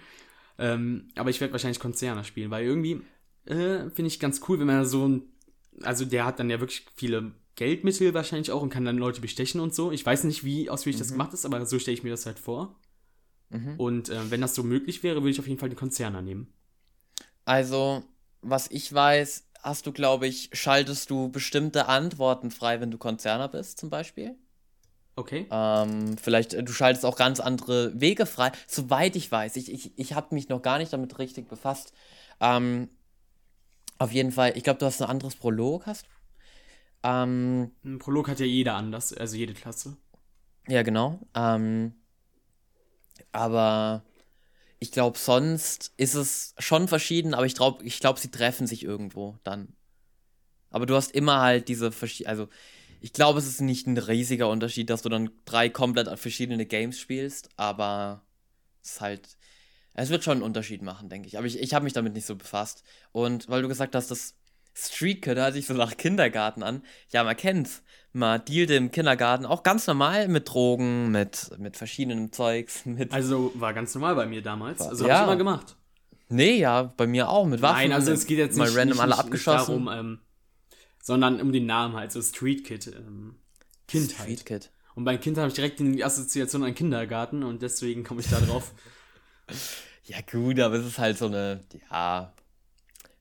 Ähm, 0.58 1.08
aber 1.16 1.30
ich 1.30 1.40
werde 1.40 1.52
wahrscheinlich 1.52 1.80
Konzerne 1.80 2.24
spielen, 2.24 2.50
weil 2.50 2.64
irgendwie 2.64 3.00
äh, 3.46 3.90
finde 3.90 4.06
ich 4.06 4.20
ganz 4.20 4.42
cool, 4.48 4.58
wenn 4.60 4.66
man 4.66 4.84
so 4.84 5.08
ein. 5.08 5.22
Also 5.82 6.04
der 6.04 6.26
hat 6.26 6.38
dann 6.38 6.50
ja 6.50 6.60
wirklich 6.60 6.86
viele 6.94 7.32
Geldmittel 7.56 8.12
wahrscheinlich 8.14 8.50
auch 8.52 8.62
und 8.62 8.70
kann 8.70 8.84
dann 8.84 8.98
Leute 8.98 9.20
bestechen 9.20 9.60
und 9.60 9.74
so. 9.74 9.90
Ich 9.92 10.04
weiß 10.04 10.24
nicht, 10.24 10.44
wie 10.44 10.68
ausführlich 10.68 10.98
das 10.98 11.12
gemacht 11.12 11.32
ist, 11.32 11.46
aber 11.46 11.64
so 11.64 11.78
stelle 11.78 11.94
ich 11.94 12.02
mir 12.02 12.10
das 12.10 12.26
halt 12.26 12.38
vor. 12.38 12.78
Mhm. 13.48 13.74
Und 13.78 14.08
äh, 14.08 14.30
wenn 14.30 14.40
das 14.40 14.54
so 14.54 14.62
möglich 14.62 15.02
wäre, 15.02 15.22
würde 15.22 15.30
ich 15.30 15.40
auf 15.40 15.48
jeden 15.48 15.58
Fall 15.58 15.68
den 15.68 15.78
Konzerner 15.78 16.22
nehmen. 16.22 16.52
Also, 17.44 18.04
was 18.42 18.70
ich 18.70 18.92
weiß, 18.92 19.49
hast 19.62 19.86
du, 19.86 19.92
glaube 19.92 20.26
ich, 20.26 20.50
schaltest 20.52 21.10
du 21.10 21.30
bestimmte 21.30 21.86
Antworten 21.86 22.50
frei, 22.50 22.80
wenn 22.80 22.90
du 22.90 22.98
Konzerner 22.98 23.48
bist, 23.48 23.78
zum 23.78 23.90
Beispiel. 23.90 24.36
Okay. 25.16 25.46
Ähm, 25.50 26.16
vielleicht, 26.16 26.54
äh, 26.54 26.62
du 26.62 26.72
schaltest 26.72 27.04
auch 27.04 27.16
ganz 27.16 27.40
andere 27.40 27.98
Wege 28.00 28.26
frei. 28.26 28.52
Soweit 28.66 29.16
ich 29.16 29.30
weiß, 29.30 29.56
ich, 29.56 29.70
ich, 29.72 29.98
ich 29.98 30.14
habe 30.14 30.34
mich 30.34 30.48
noch 30.48 30.62
gar 30.62 30.78
nicht 30.78 30.92
damit 30.92 31.18
richtig 31.18 31.48
befasst. 31.48 31.92
Ähm, 32.40 32.88
auf 33.98 34.12
jeden 34.12 34.32
Fall, 34.32 34.56
ich 34.56 34.64
glaube, 34.64 34.78
du 34.78 34.86
hast 34.86 35.02
ein 35.02 35.10
anderes 35.10 35.36
Prolog, 35.36 35.86
hast 35.86 36.06
du? 36.06 36.10
Ähm, 37.02 37.72
Ein 37.84 37.98
Prolog 37.98 38.28
hat 38.28 38.40
ja 38.40 38.46
jeder 38.46 38.74
anders, 38.74 39.12
also 39.12 39.36
jede 39.36 39.54
Klasse. 39.54 39.96
Ja, 40.68 40.82
genau. 40.82 41.20
Ähm, 41.34 41.94
aber 43.32 44.02
ich 44.80 44.92
glaube, 44.92 45.18
sonst 45.18 45.92
ist 45.98 46.14
es 46.14 46.54
schon 46.58 46.88
verschieden, 46.88 47.34
aber 47.34 47.46
ich 47.46 47.54
glaube, 47.54 47.84
ich 47.84 48.00
glaub, 48.00 48.18
sie 48.18 48.30
treffen 48.30 48.66
sich 48.66 48.82
irgendwo 48.82 49.38
dann. 49.44 49.76
Aber 50.70 50.86
du 50.86 50.94
hast 50.94 51.12
immer 51.12 51.40
halt 51.40 51.68
diese 51.68 51.92
verschiedenen, 51.92 52.30
also 52.30 52.48
ich 53.00 53.12
glaube, 53.12 53.38
es 53.38 53.46
ist 53.46 53.60
nicht 53.60 53.86
ein 53.86 53.98
riesiger 53.98 54.48
Unterschied, 54.48 54.88
dass 54.90 55.02
du 55.02 55.08
dann 55.08 55.30
drei 55.44 55.68
komplett 55.68 56.18
verschiedene 56.18 56.66
Games 56.66 56.98
spielst, 56.98 57.50
aber 57.56 58.24
es 58.82 58.92
ist 58.92 59.00
halt, 59.00 59.28
es 59.94 60.08
wird 60.08 60.24
schon 60.24 60.34
einen 60.38 60.42
Unterschied 60.42 60.82
machen, 60.82 61.10
denke 61.10 61.28
ich. 61.28 61.36
Aber 61.36 61.46
ich, 61.46 61.58
ich 61.58 61.74
habe 61.74 61.84
mich 61.84 61.92
damit 61.92 62.14
nicht 62.14 62.26
so 62.26 62.36
befasst. 62.36 62.82
Und 63.12 63.48
weil 63.48 63.62
du 63.62 63.68
gesagt 63.68 63.94
hast, 63.94 64.10
das 64.10 64.34
Street 64.74 65.22
Kid 65.22 65.36
hört 65.36 65.54
sich 65.54 65.66
so 65.66 65.74
nach 65.74 65.96
Kindergarten 65.96 66.62
an. 66.62 66.82
Ja, 67.10 67.24
man 67.24 67.36
kennt's. 67.36 67.82
Man 68.12 68.44
dealte 68.44 68.74
im 68.74 68.90
Kindergarten 68.90 69.46
auch 69.46 69.62
ganz 69.62 69.86
normal 69.86 70.26
mit 70.28 70.48
Drogen, 70.48 71.10
mit, 71.12 71.50
mit 71.58 71.76
verschiedenem 71.76 72.32
Zeugs, 72.32 72.84
mit. 72.84 73.12
Also 73.12 73.52
war 73.54 73.72
ganz 73.72 73.94
normal 73.94 74.14
bei 74.16 74.26
mir 74.26 74.42
damals. 74.42 74.80
Also 74.82 75.06
Ja. 75.06 75.14
habe 75.14 75.22
ich 75.22 75.28
immer 75.28 75.36
gemacht. 75.38 75.76
Nee, 76.28 76.58
ja, 76.58 76.82
bei 76.96 77.06
mir 77.06 77.28
auch, 77.28 77.46
mit 77.46 77.60
Waffen. 77.62 77.76
Nein, 77.88 77.92
also 77.92 78.12
es 78.12 78.26
geht 78.26 78.38
jetzt 78.38 78.56
mal 78.56 78.66
nicht, 78.66 78.76
random 78.76 78.94
nicht, 78.96 79.00
alle 79.00 79.10
nicht, 79.10 79.18
abgeschossen. 79.20 79.74
nicht 79.84 79.86
darum, 79.88 80.12
ähm, 80.12 80.18
sondern 81.02 81.40
um 81.40 81.52
den 81.52 81.66
Namen 81.66 81.94
halt, 81.96 82.12
so 82.12 82.22
Street 82.22 82.64
Kid. 82.64 82.86
Ähm, 82.88 83.36
Kindheit. 83.88 84.16
Street 84.20 84.46
Kid. 84.46 84.70
Und 84.94 85.04
bei 85.04 85.16
Kind 85.16 85.38
habe 85.38 85.48
ich 85.48 85.54
direkt 85.54 85.80
die 85.80 86.04
Assoziation 86.04 86.62
an 86.62 86.74
Kindergarten 86.74 87.42
und 87.42 87.62
deswegen 87.62 88.04
komme 88.04 88.20
ich 88.20 88.28
da 88.28 88.40
drauf. 88.40 88.72
Ja, 90.04 90.18
gut, 90.28 90.58
aber 90.58 90.74
es 90.76 90.86
ist 90.86 90.98
halt 90.98 91.18
so 91.18 91.26
eine, 91.26 91.62
ja, 91.90 92.32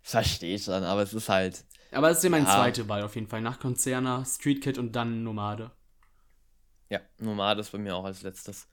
verstehe 0.02 0.56
ich 0.56 0.66
dann, 0.66 0.84
aber 0.84 1.04
es 1.04 1.14
ist 1.14 1.30
halt, 1.30 1.64
Aber 1.92 2.10
das 2.10 2.18
ist 2.20 2.24
ja 2.24 2.30
meine 2.30 2.46
Ja. 2.46 2.56
zweite 2.56 2.88
Wahl 2.88 3.04
auf 3.04 3.16
jeden 3.16 3.28
Fall. 3.28 3.42
Nach 3.42 3.60
Konzerner, 3.60 4.24
Street 4.26 4.62
Kid 4.62 4.78
und 4.78 4.96
dann 4.96 5.24
Nomade. 5.24 5.72
ja, 6.90 7.00
Nomade 7.20 7.62
ist 7.62 7.72
bei 7.72 7.78
mir 7.78 7.96
auch 7.96 8.06
als 8.06 8.24
letztes. 8.24 8.68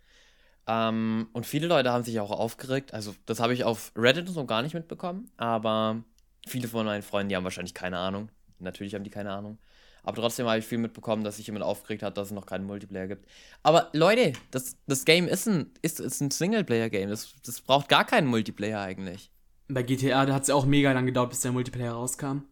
Ähm, 0.66 1.28
und 1.32 1.46
viele 1.46 1.66
Leute 1.68 1.92
haben 1.92 2.02
sich 2.04 2.18
auch 2.18 2.30
aufgeregt, 2.30 2.92
also 2.94 3.14
das 3.26 3.40
habe 3.40 3.54
ich 3.54 3.64
auf 3.64 3.92
Reddit 3.94 4.28
so 4.28 4.44
gar 4.46 4.62
nicht 4.62 4.74
mitbekommen, 4.74 5.30
aber 5.36 6.02
viele 6.48 6.66
von 6.66 6.86
meinen 6.86 7.02
Freunden, 7.02 7.28
die 7.28 7.36
haben 7.36 7.44
wahrscheinlich 7.44 7.74
keine 7.74 7.98
Ahnung. 7.98 8.30
Natürlich 8.58 8.94
haben 8.94 9.04
die 9.04 9.10
keine 9.10 9.32
Ahnung. 9.32 9.58
Aber 10.02 10.16
trotzdem 10.16 10.46
habe 10.46 10.58
ich 10.58 10.64
viel 10.64 10.78
mitbekommen, 10.78 11.24
dass 11.24 11.36
sich 11.36 11.46
jemand 11.46 11.64
aufgeregt 11.64 12.02
hat, 12.02 12.16
dass 12.16 12.28
es 12.28 12.32
noch 12.32 12.46
keinen 12.46 12.64
Multiplayer 12.64 13.06
gibt. 13.08 13.26
Aber 13.62 13.90
Leute, 13.92 14.32
das, 14.50 14.76
das 14.86 15.04
Game 15.04 15.26
ist 15.28 15.46
ein, 15.46 15.70
ist, 15.82 16.00
ist 16.00 16.20
ein 16.20 16.30
Singleplayer-Game. 16.30 17.10
Das, 17.10 17.34
das 17.44 17.60
braucht 17.60 17.88
gar 17.88 18.04
keinen 18.04 18.28
Multiplayer 18.28 18.80
eigentlich. 18.80 19.30
Bei 19.68 19.82
GTA, 19.82 20.24
da 20.26 20.34
hat 20.34 20.42
es 20.42 20.48
ja 20.48 20.54
auch 20.54 20.64
mega 20.64 20.92
lang 20.92 21.06
gedauert, 21.06 21.30
bis 21.30 21.40
der 21.40 21.50
Multiplayer 21.52 21.92
rauskam. 21.92 22.42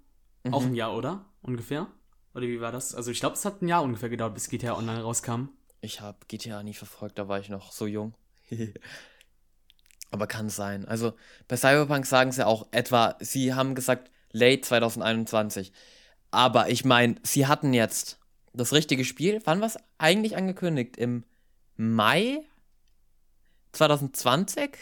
Auch 0.50 0.62
Mhm. 0.62 0.68
ein 0.68 0.74
Jahr, 0.74 0.94
oder? 0.96 1.24
Ungefähr? 1.42 1.86
Oder 2.34 2.46
wie 2.46 2.60
war 2.60 2.72
das? 2.72 2.94
Also 2.94 3.10
ich 3.10 3.20
glaube, 3.20 3.34
es 3.36 3.44
hat 3.44 3.62
ein 3.62 3.68
Jahr 3.68 3.82
ungefähr 3.82 4.08
gedauert, 4.08 4.34
bis 4.34 4.48
GTA 4.48 4.76
Online 4.76 5.02
rauskam. 5.02 5.48
Ich 5.80 6.00
habe 6.00 6.18
GTA 6.28 6.62
nie 6.62 6.74
verfolgt, 6.74 7.18
da 7.18 7.28
war 7.28 7.38
ich 7.38 7.48
noch 7.48 7.72
so 7.72 7.86
jung. 7.86 8.14
Aber 10.10 10.26
kann 10.26 10.48
sein. 10.48 10.86
Also 10.86 11.14
bei 11.48 11.56
Cyberpunk 11.56 12.06
sagen 12.06 12.32
sie 12.32 12.46
auch 12.46 12.68
etwa, 12.70 13.16
sie 13.20 13.54
haben 13.54 13.74
gesagt 13.74 14.10
late 14.30 14.60
2021. 14.60 15.72
Aber 16.30 16.68
ich 16.68 16.84
meine, 16.84 17.16
sie 17.22 17.46
hatten 17.46 17.72
jetzt 17.74 18.18
das 18.52 18.72
richtige 18.72 19.04
Spiel. 19.04 19.40
Wann 19.44 19.60
war 19.60 19.66
es 19.66 19.78
eigentlich 19.98 20.36
angekündigt? 20.36 20.96
Im 20.96 21.24
Mai 21.76 22.40
2020? 23.72 24.76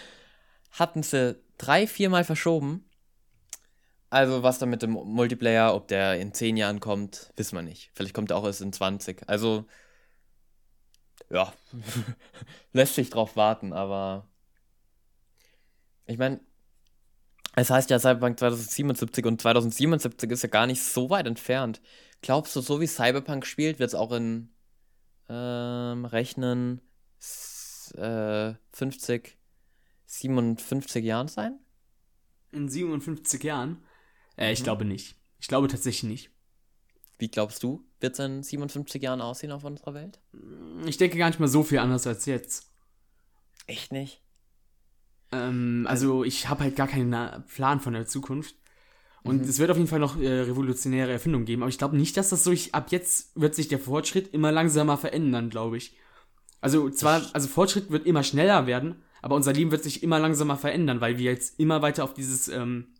hatten 0.70 1.02
sie 1.02 1.36
drei, 1.56 1.86
viermal 1.86 2.24
verschoben. 2.24 2.87
Also 4.10 4.42
was 4.42 4.58
dann 4.58 4.70
mit 4.70 4.82
dem 4.82 4.92
Multiplayer, 4.92 5.74
ob 5.74 5.88
der 5.88 6.18
in 6.18 6.32
zehn 6.32 6.56
Jahren 6.56 6.80
kommt, 6.80 7.32
wissen 7.36 7.56
wir 7.56 7.62
nicht. 7.62 7.90
Vielleicht 7.94 8.14
kommt 8.14 8.30
er 8.30 8.38
auch 8.38 8.44
erst 8.44 8.62
in 8.62 8.72
20. 8.72 9.28
Also 9.28 9.66
ja, 11.30 11.52
lässt 12.72 12.94
sich 12.94 13.10
drauf 13.10 13.36
warten, 13.36 13.72
aber 13.72 14.26
ich 16.06 16.16
meine, 16.16 16.40
es 17.54 17.70
heißt 17.70 17.90
ja 17.90 17.98
Cyberpunk 17.98 18.38
2077 18.38 19.26
und 19.26 19.40
2077 19.42 20.30
ist 20.30 20.42
ja 20.42 20.48
gar 20.48 20.66
nicht 20.66 20.82
so 20.82 21.10
weit 21.10 21.26
entfernt. 21.26 21.82
Glaubst 22.22 22.56
du, 22.56 22.60
so 22.60 22.80
wie 22.80 22.86
Cyberpunk 22.86 23.44
spielt, 23.44 23.78
wird 23.78 23.88
es 23.88 23.94
auch 23.94 24.12
in 24.12 24.50
ähm, 25.28 26.04
Rechnen 26.06 26.80
äh, 27.94 28.54
50, 28.72 29.36
57 30.06 31.04
Jahren 31.04 31.28
sein? 31.28 31.58
In 32.52 32.68
57 32.68 33.42
Jahren? 33.44 33.82
Äh, 34.38 34.52
ich 34.52 34.60
Mhm. 34.60 34.64
glaube 34.64 34.84
nicht. 34.84 35.16
Ich 35.40 35.48
glaube 35.48 35.68
tatsächlich 35.68 36.04
nicht. 36.10 36.30
Wie 37.18 37.28
glaubst 37.28 37.62
du, 37.62 37.84
wird 38.00 38.12
es 38.14 38.18
in 38.24 38.42
57 38.42 39.02
Jahren 39.02 39.20
aussehen 39.20 39.50
auf 39.52 39.64
unserer 39.64 39.94
Welt? 39.94 40.20
Ich 40.86 40.96
denke 40.98 41.18
gar 41.18 41.26
nicht 41.28 41.40
mal 41.40 41.48
so 41.48 41.62
viel 41.64 41.78
anders 41.78 42.06
als 42.06 42.26
jetzt. 42.26 42.70
Echt 43.66 43.92
nicht? 43.92 44.22
Ähm, 45.32 45.86
also 45.88 46.24
ich 46.24 46.48
habe 46.48 46.64
halt 46.64 46.76
gar 46.76 46.88
keinen 46.88 47.44
Plan 47.46 47.80
von 47.80 47.92
der 47.92 48.06
Zukunft. 48.06 48.54
Und 49.24 49.44
es 49.44 49.58
wird 49.58 49.70
auf 49.70 49.76
jeden 49.76 49.88
Fall 49.88 49.98
noch 49.98 50.18
äh, 50.18 50.26
revolutionäre 50.42 51.10
Erfindungen 51.12 51.44
geben, 51.44 51.62
aber 51.62 51.68
ich 51.68 51.76
glaube 51.76 51.96
nicht, 51.98 52.16
dass 52.16 52.30
das 52.30 52.44
so, 52.44 52.50
ich, 52.52 52.74
ab 52.74 52.90
jetzt 52.92 53.38
wird 53.38 53.54
sich 53.54 53.68
der 53.68 53.78
Fortschritt 53.80 54.32
immer 54.32 54.52
langsamer 54.52 54.96
verändern, 54.96 55.50
glaube 55.50 55.76
ich. 55.76 55.96
Also 56.62 56.88
zwar, 56.88 57.22
also 57.34 57.46
Fortschritt 57.46 57.90
wird 57.90 58.06
immer 58.06 58.22
schneller 58.22 58.66
werden, 58.66 59.02
aber 59.20 59.34
unser 59.36 59.52
Leben 59.52 59.70
wird 59.70 59.82
sich 59.82 60.02
immer 60.02 60.18
langsamer 60.18 60.56
verändern, 60.56 61.02
weil 61.02 61.18
wir 61.18 61.30
jetzt 61.30 61.60
immer 61.60 61.82
weiter 61.82 62.04
auf 62.04 62.14
dieses 62.14 62.48
ähm, 62.48 62.94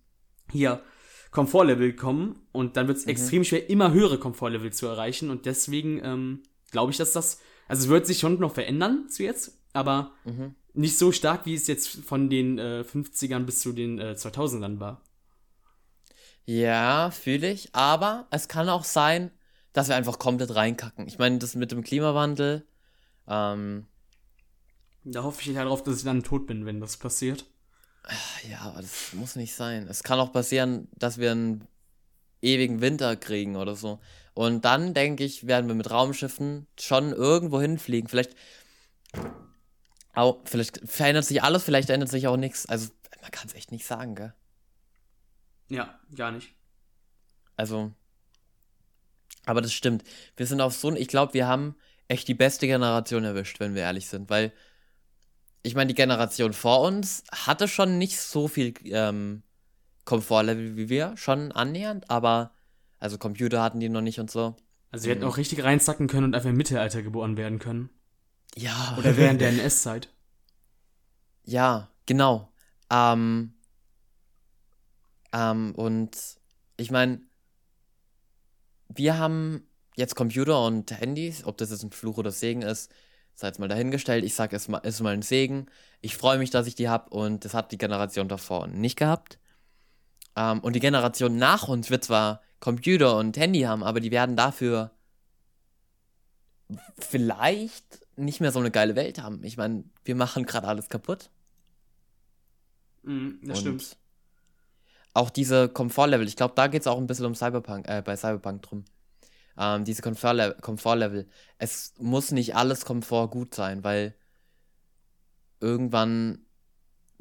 hier 0.53 0.83
Komfortlevel 1.31 1.93
kommen 1.95 2.41
und 2.53 2.77
dann 2.77 2.88
wird 2.88 2.99
es 2.99 3.07
extrem 3.07 3.45
schwer, 3.45 3.69
immer 3.71 3.93
höhere 3.93 4.19
Komfortlevel 4.19 4.73
zu 4.73 4.87
erreichen 4.87 5.31
und 5.31 5.47
deswegen 5.47 6.01
ähm, 6.03 6.43
glaube 6.71 6.93
ich, 6.93 6.99
dass 6.99 7.12
das, 7.12 7.41
also 7.67 7.85
es 7.85 7.88
wird 7.88 8.07
sich 8.07 8.19
schon 8.19 8.38
noch 8.41 8.55
verändern 8.55 9.09
zu 9.09 9.23
jetzt, 9.25 9.59
aber 9.73 10.12
Mhm. 10.25 10.55
nicht 10.75 10.97
so 10.99 11.12
stark, 11.12 11.45
wie 11.47 11.55
es 11.55 11.67
jetzt 11.67 11.88
von 11.88 12.31
den 12.31 12.59
äh, 12.59 12.85
50ern 12.85 13.41
bis 13.45 13.61
zu 13.61 13.73
den 13.73 13.99
äh, 13.99 14.14
2000ern 14.17 14.81
war. 14.81 15.03
Ja, 16.45 17.11
fühle 17.11 17.51
ich. 17.51 17.75
Aber 17.75 18.27
es 18.31 18.49
kann 18.49 18.69
auch 18.69 18.85
sein, 18.85 19.31
dass 19.73 19.88
wir 19.88 19.97
einfach 19.97 20.19
komplett 20.19 20.55
reinkacken. 20.55 21.07
Ich 21.07 21.19
meine, 21.19 21.38
das 21.38 21.55
mit 21.55 21.73
dem 21.73 21.83
Klimawandel, 21.85 22.67
ähm, 23.27 23.87
Da 25.05 25.23
hoffe 25.23 25.41
ich 25.43 25.49
halt 25.49 25.67
darauf, 25.67 25.83
dass 25.83 25.99
ich 25.99 26.05
dann 26.05 26.23
tot 26.23 26.47
bin, 26.47 26.64
wenn 26.67 26.81
das 26.81 26.97
passiert. 26.97 27.45
Ja, 28.49 28.61
aber 28.61 28.81
das 28.81 29.12
muss 29.12 29.37
nicht 29.37 29.55
sein. 29.55 29.87
Es 29.88 30.03
kann 30.03 30.18
auch 30.18 30.33
passieren, 30.33 30.88
dass 30.97 31.18
wir 31.18 31.33
einen 31.33 31.66
ewigen 32.42 32.81
Winter 32.81 33.16
kriegen 33.16 33.57
oder 33.57 33.75
so. 33.77 34.01
Und 34.35 34.64
dann, 34.64 34.94
denke 34.94 35.25
ich, 35.25 35.47
werden 35.47 35.66
wir 35.66 35.75
mit 35.75 35.90
Raumschiffen 35.90 36.66
schon 36.79 37.12
irgendwo 37.12 37.61
hinfliegen. 37.61 38.09
Vielleicht, 38.09 38.37
auch, 40.14 40.38
vielleicht 40.44 40.81
verändert 40.88 41.25
sich 41.25 41.42
alles, 41.42 41.64
vielleicht 41.64 41.90
ändert 41.90 42.09
sich 42.09 42.29
auch 42.29 42.37
nichts. 42.37 42.66
Also, 42.66 42.90
man 43.21 43.31
kann 43.31 43.49
es 43.49 43.55
echt 43.55 43.73
nicht 43.73 43.85
sagen, 43.87 44.14
gell? 44.14 44.33
Ja, 45.68 45.99
gar 46.14 46.31
nicht. 46.31 46.55
Also, 47.57 47.92
aber 49.44 49.61
das 49.61 49.73
stimmt. 49.73 50.05
Wir 50.37 50.47
sind 50.47 50.61
auf 50.61 50.75
so 50.75 50.88
ein, 50.88 50.97
ich 50.97 51.09
glaube, 51.09 51.35
wir 51.35 51.47
haben 51.47 51.75
echt 52.07 52.29
die 52.29 52.35
beste 52.35 52.66
Generation 52.66 53.25
erwischt, 53.25 53.61
wenn 53.61 53.75
wir 53.75 53.83
ehrlich 53.83 54.09
sind, 54.09 54.31
weil 54.31 54.53
ich 55.62 55.75
meine, 55.75 55.88
die 55.88 55.94
Generation 55.94 56.53
vor 56.53 56.83
uns 56.83 57.25
hatte 57.33 57.68
schon 57.68 57.99
nicht 57.99 58.18
so 58.18 58.49
viel 58.49 58.75
ähm, 58.85 59.42
Komfortlevel 60.05 60.77
wie 60.77 60.88
wir, 60.88 61.16
schon 61.16 61.53
annähernd, 61.53 62.11
aber 62.11 62.53
also 62.99 63.18
Computer 63.18 63.62
hatten 63.62 63.81
die 63.81 63.88
noch 63.88 64.01
nicht 64.01 64.21
und 64.21 64.31
so. 64.31 64.57
Also 64.90 65.07
wir 65.07 65.14
hätten 65.14 65.25
auch 65.25 65.37
richtig 65.37 65.62
reinzacken 65.62 66.07
können 66.07 66.25
und 66.25 66.35
einfach 66.35 66.49
im 66.49 66.57
Mittelalter 66.57 67.03
geboren 67.03 67.37
werden 67.37 67.59
können. 67.59 67.90
Ja. 68.57 68.97
Oder 68.99 69.16
während 69.16 69.40
der 69.40 69.49
NS-Zeit. 69.51 70.09
Ja, 71.44 71.90
genau. 72.07 72.53
Ähm, 72.90 73.55
ähm, 75.33 75.75
und 75.75 76.16
ich 76.77 76.90
meine, 76.90 77.21
wir 78.88 79.18
haben 79.18 79.68
jetzt 79.97 80.14
Computer 80.14 80.64
und 80.64 80.90
Handys, 80.90 81.44
ob 81.44 81.59
das 81.59 81.71
jetzt 81.71 81.83
ein 81.83 81.92
Fluch 81.92 82.16
oder 82.16 82.31
Segen 82.31 82.62
ist, 82.62 82.90
sei 83.38 83.46
jetzt 83.46 83.61
mal 83.61 83.68
dahingestellt. 83.68 84.24
Ich 84.24 84.35
sage, 84.35 84.57
es 84.57 84.68
ist 84.68 85.01
mal 85.01 85.12
ein 85.12 85.22
Segen. 85.22 85.66
Ich 86.01 86.16
freue 86.16 86.38
mich, 86.38 86.51
dass 86.51 86.66
ich 86.66 86.74
die 86.74 86.88
habe 86.88 87.11
und 87.11 87.44
das 87.44 87.55
hat 87.55 87.70
die 87.70 87.79
Generation 87.79 88.27
davor 88.27 88.66
nicht 88.66 88.98
gehabt. 88.98 89.38
Ähm, 90.35 90.59
und 90.59 90.74
die 90.74 90.81
Generation 90.81 91.37
nach 91.37 91.68
uns 91.68 91.88
wird 91.88 92.03
zwar 92.03 92.42
Computer 92.59 93.16
und 93.16 93.37
Handy 93.37 93.61
haben, 93.61 93.85
aber 93.85 94.01
die 94.01 94.11
werden 94.11 94.35
dafür 94.35 94.90
vielleicht 96.98 98.01
nicht 98.16 98.40
mehr 98.40 98.51
so 98.51 98.59
eine 98.59 98.72
geile 98.72 98.96
Welt 98.96 99.22
haben. 99.22 99.44
Ich 99.44 99.57
meine, 99.57 99.85
wir 100.05 100.16
machen 100.16 100.44
gerade 100.44 100.66
alles 100.66 100.88
kaputt. 100.88 101.31
Mhm, 103.05 103.38
das 103.44 103.59
und 103.59 103.81
stimmt. 103.83 103.96
Auch 105.14 105.31
diese 105.31 105.68
Komfortlevel, 105.68 106.27
ich 106.27 106.35
glaube, 106.35 106.55
da 106.57 106.66
geht 106.66 106.81
es 106.81 106.88
auch 106.88 106.98
ein 106.98 107.07
bisschen 107.07 107.27
um 107.27 107.37
Cyberpunk, 107.37 107.88
äh, 107.88 108.03
bei 108.05 108.16
Cyberpunk 108.16 108.62
drum. 108.62 108.85
Ähm, 109.59 109.85
diese 109.85 110.03
Komfortlevel, 110.03 110.57
Komfortlevel. 110.61 111.29
Es 111.59 111.92
muss 111.99 112.31
nicht 112.31 112.55
alles 112.55 112.85
Komfort 112.85 113.31
gut 113.31 113.55
sein, 113.55 113.83
weil 113.83 114.14
irgendwann, 115.61 116.47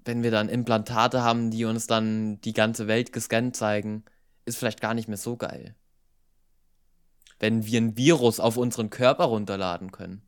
wenn 0.06 0.21
wir 0.21 0.30
dann 0.30 0.47
Implantate 0.47 1.23
haben, 1.23 1.50
die 1.50 1.65
uns 1.65 1.88
dann 1.88 2.39
die 2.41 2.54
ganze 2.54 2.88
Welt 2.88 3.12
gescannt 3.12 3.56
zeigen, 3.56 4.06
ist 4.45 4.58
vielleicht 4.58 4.82
gar 4.82 4.93
nicht 4.93 5.08
mehr 5.08 5.17
so 5.17 5.36
geil. 5.36 5.76
Wenn 7.39 7.65
wir 7.65 7.82
ein 7.82 7.97
Virus 7.97 8.39
auf 8.39 8.58
unseren 8.58 8.89
Körper 8.89 9.26
runterladen 9.26 9.91
können. 9.91 10.21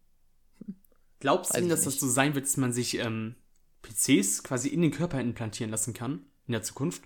Glaubst 1.19 1.54
du 1.54 1.60
denn, 1.60 1.69
dass 1.69 1.84
das 1.84 2.00
so 2.00 2.08
sein 2.08 2.34
wird, 2.34 2.45
dass 2.45 2.58
man 2.58 2.74
sich 2.74 2.98
ähm, 2.98 3.36
PCs 3.82 4.43
quasi 4.43 4.69
in 4.69 4.82
den 4.82 4.91
Körper 4.91 5.19
implantieren 5.19 5.69
lassen 5.69 5.93
kann? 5.93 6.26
In 6.48 6.54
der 6.54 6.63
Zukunft? 6.63 7.04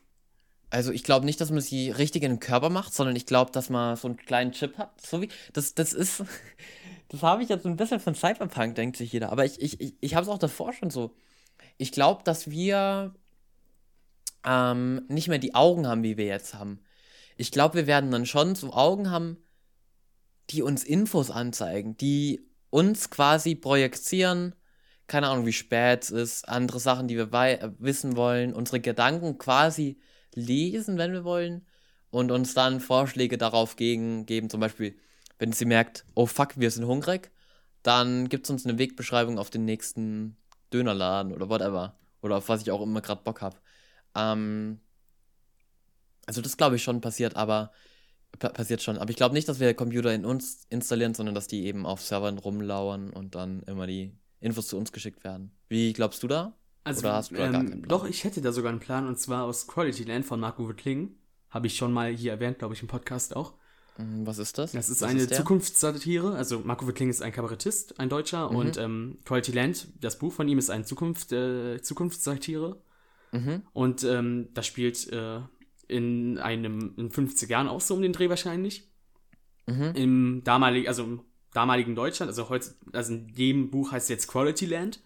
Also 0.74 0.92
ich 0.92 1.04
glaube 1.04 1.28
nicht, 1.28 1.40
dass 1.40 1.52
man 1.52 1.62
sie 1.62 1.92
richtig 1.92 2.24
in 2.24 2.32
den 2.32 2.40
Körper 2.40 2.72
macht, 2.72 2.96
sondern 2.96 3.16
ich 3.16 3.28
glaube, 3.28 3.52
dass 3.52 3.70
man 3.70 3.96
so 3.96 4.08
einen 4.08 4.18
kleinen 4.18 4.54
Chip 4.54 4.80
hat. 4.80 5.00
So 5.00 5.22
wie, 5.22 5.30
das, 5.54 5.76
das 5.76 5.94
ist, 5.94 6.24
das 7.10 7.22
habe 7.22 7.44
ich 7.44 7.50
jetzt 7.50 7.68
ein 7.68 7.76
bisschen 7.76 8.00
von 8.00 8.16
Cyberpunk, 8.16 8.74
denkt 8.74 8.98
sich 8.98 9.12
jeder. 9.14 9.32
Aber 9.32 9.46
ich, 9.46 9.62
ich, 9.62 9.80
ich, 9.80 9.94
ich 10.02 10.16
habe 10.16 10.24
es 10.24 10.30
auch 10.30 10.40
davor 10.40 10.74
schon 10.74 10.90
so. 10.90 11.16
Ich 11.78 11.92
glaube, 11.92 12.24
dass 12.24 12.50
wir 12.50 13.14
ähm, 14.44 15.06
nicht 15.10 15.28
mehr 15.28 15.38
die 15.38 15.54
Augen 15.54 15.86
haben, 15.86 16.02
wie 16.02 16.18
wir 16.18 16.26
jetzt 16.26 16.56
haben. 16.56 16.80
Ich 17.38 17.52
glaube, 17.52 17.76
wir 17.76 17.86
werden 17.86 18.10
dann 18.10 18.26
schon 18.26 18.56
so 18.56 18.74
Augen 18.74 19.12
haben, 19.12 19.38
die 20.50 20.64
uns 20.64 20.84
Infos 20.84 21.30
anzeigen, 21.30 21.98
die 21.98 22.50
uns 22.72 23.12
quasi 23.12 23.54
projizieren, 23.54 24.56
keine 25.06 25.28
Ahnung, 25.28 25.46
wie 25.46 25.54
spät 25.54 26.02
es 26.02 26.10
ist, 26.10 26.50
andere 26.50 26.80
Sachen, 26.80 27.08
die 27.08 27.18
wir 27.18 27.32
wissen 27.78 28.18
wollen, 28.18 28.56
unsere 28.56 28.80
Gedanken 28.80 29.38
quasi 29.38 30.00
lesen, 30.36 30.98
wenn 30.98 31.14
wir 31.14 31.24
wollen, 31.24 31.66
und 32.14 32.32
uns 32.32 32.54
dann 32.54 32.80
Vorschläge 32.80 33.40
darauf 33.40 33.76
gegen, 33.76 34.28
geben. 34.28 34.50
Zum 34.50 34.60
Beispiel, 34.60 34.96
wenn 35.40 35.52
sie 35.52 35.66
merkt, 35.66 36.06
oh 36.14 36.28
fuck, 36.28 36.60
wir 36.60 36.70
sind 36.70 36.86
hungrig, 36.86 37.32
dann 37.82 38.30
gibt 38.30 38.46
es 38.46 38.52
uns 38.52 38.66
eine 38.66 38.78
Wegbeschreibung 38.78 39.40
auf 39.40 39.50
den 39.50 39.66
nächsten 39.66 40.38
Dönerladen 40.72 41.34
oder 41.34 41.50
whatever. 41.50 41.98
Oder 42.22 42.38
auf 42.38 42.50
was 42.50 42.62
ich 42.62 42.70
auch 42.70 42.84
immer 42.84 43.02
gerade 43.02 43.24
Bock 43.24 43.42
habe. 43.42 43.58
Ähm, 44.16 44.80
also 46.28 46.42
das 46.42 46.56
glaube 46.56 46.76
ich 46.76 46.84
schon 46.84 47.02
passiert, 47.02 47.36
aber 47.36 47.72
pa 48.40 48.50
passiert 48.50 48.84
schon. 48.84 48.98
Aber 48.98 49.10
ich 49.10 49.18
glaube 49.18 49.34
nicht, 49.34 49.50
dass 49.50 49.60
wir 49.60 49.74
Computer 49.74 50.14
in 50.14 50.24
uns 50.24 50.66
installieren, 50.70 51.16
sondern 51.16 51.36
dass 51.36 51.48
die 51.48 51.66
eben 51.66 51.86
auf 51.86 52.02
Servern 52.02 52.38
rumlauern 52.38 53.10
und 53.10 53.36
dann 53.36 53.64
immer 53.64 53.88
die 53.88 54.16
Infos 54.40 54.68
zu 54.68 54.78
uns 54.78 54.92
geschickt 54.92 55.24
werden. 55.24 55.52
Wie 55.68 55.94
glaubst 55.94 56.22
du 56.22 56.28
da? 56.28 56.56
Also, 56.84 57.02
Oder 57.02 57.14
hast 57.14 57.32
du 57.32 57.36
da 57.36 57.44
gar 57.44 57.52
keinen 57.54 57.66
ähm, 57.66 57.82
Plan? 57.82 57.90
doch, 57.90 58.06
ich 58.06 58.24
hätte 58.24 58.42
da 58.42 58.52
sogar 58.52 58.72
einen 58.72 58.80
Plan, 58.80 59.08
und 59.08 59.20
zwar 59.20 59.46
aus 59.46 59.68
Quality 59.68 60.04
Land 60.04 60.26
von 60.26 60.40
Marco 60.40 60.68
Kling. 60.74 61.16
Habe 61.50 61.68
ich 61.68 61.78
schon 61.78 61.94
mal 61.94 62.12
hier 62.12 62.32
erwähnt, 62.32 62.60
glaube 62.60 62.74
ich, 62.74 62.82
im 62.82 62.88
Podcast 62.88 63.36
auch. 63.36 63.54
Hm, 63.98 64.26
Was 64.26 64.38
ist 64.40 64.58
das? 64.58 64.72
Das 64.72 64.90
ist 64.90 65.02
Was 65.02 65.10
eine 65.10 65.28
der? 65.28 65.38
Zukunftssatire. 65.38 66.36
Also 66.36 66.62
Marco 66.62 66.88
Wittling 66.88 67.10
ist 67.10 67.22
ein 67.22 67.32
Kabarettist, 67.32 68.00
ein 68.00 68.10
Deutscher. 68.10 68.50
Mhm. 68.50 68.56
Und 68.56 68.78
ähm, 68.78 69.18
Quality 69.26 69.52
Land, 69.52 69.88
das 70.02 70.18
Buch 70.18 70.34
von 70.34 70.48
ihm, 70.48 70.58
ist 70.58 70.70
eine 70.70 70.84
Zukunft, 70.84 71.32
äh, 71.32 71.82
Zukunftssatire. 71.82 72.82
Mhm. 73.32 73.62
Und 73.74 74.04
ähm, 74.04 74.50
das 74.54 74.66
spielt 74.66 75.12
äh, 75.12 75.42
in 75.88 76.40
einem 76.40 76.96
in 76.98 77.12
50 77.12 77.50
Jahren 77.50 77.68
auch 77.68 77.82
so 77.82 77.94
um 77.94 78.02
den 78.02 78.14
Dreh 78.14 78.30
wahrscheinlich. 78.30 78.90
Mhm. 79.68 79.92
Im 79.96 80.42
damaligen, 80.44 80.88
also 80.88 81.04
im 81.04 81.22
damaligen 81.54 81.96
Deutschland, 81.96 82.30
also 82.30 82.50
heute, 82.50 82.74
also 82.94 83.14
in 83.14 83.28
dem 83.34 83.70
Buch 83.70 83.92
heißt 83.92 84.06
es 84.06 84.10
jetzt 84.10 84.28
Quality 84.28 84.66
Land. 84.66 85.02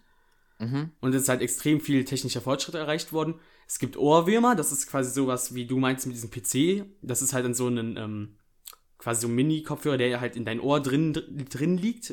Mhm. 0.58 0.90
Und 1.00 1.14
es 1.14 1.22
ist 1.22 1.28
halt 1.28 1.40
extrem 1.42 1.80
viel 1.80 2.04
technischer 2.04 2.40
Fortschritt 2.40 2.74
erreicht 2.74 3.12
worden. 3.12 3.34
Es 3.66 3.78
gibt 3.78 3.96
Ohrwürmer, 3.96 4.56
das 4.56 4.72
ist 4.72 4.86
quasi 4.88 5.10
sowas, 5.10 5.54
wie 5.54 5.66
du 5.66 5.78
meinst 5.78 6.06
mit 6.06 6.16
diesem 6.16 6.30
PC. 6.30 6.84
Das 7.02 7.22
ist 7.22 7.32
halt 7.32 7.44
dann 7.44 7.54
so 7.54 7.68
ein, 7.68 7.96
ähm, 7.96 8.36
quasi 8.96 9.20
so 9.22 9.28
ein 9.28 9.34
Mini-Kopfhörer, 9.34 9.98
der 9.98 10.20
halt 10.20 10.36
in 10.36 10.44
dein 10.44 10.58
Ohr 10.60 10.80
drin, 10.80 11.12
drin 11.12 11.76
liegt. 11.76 12.12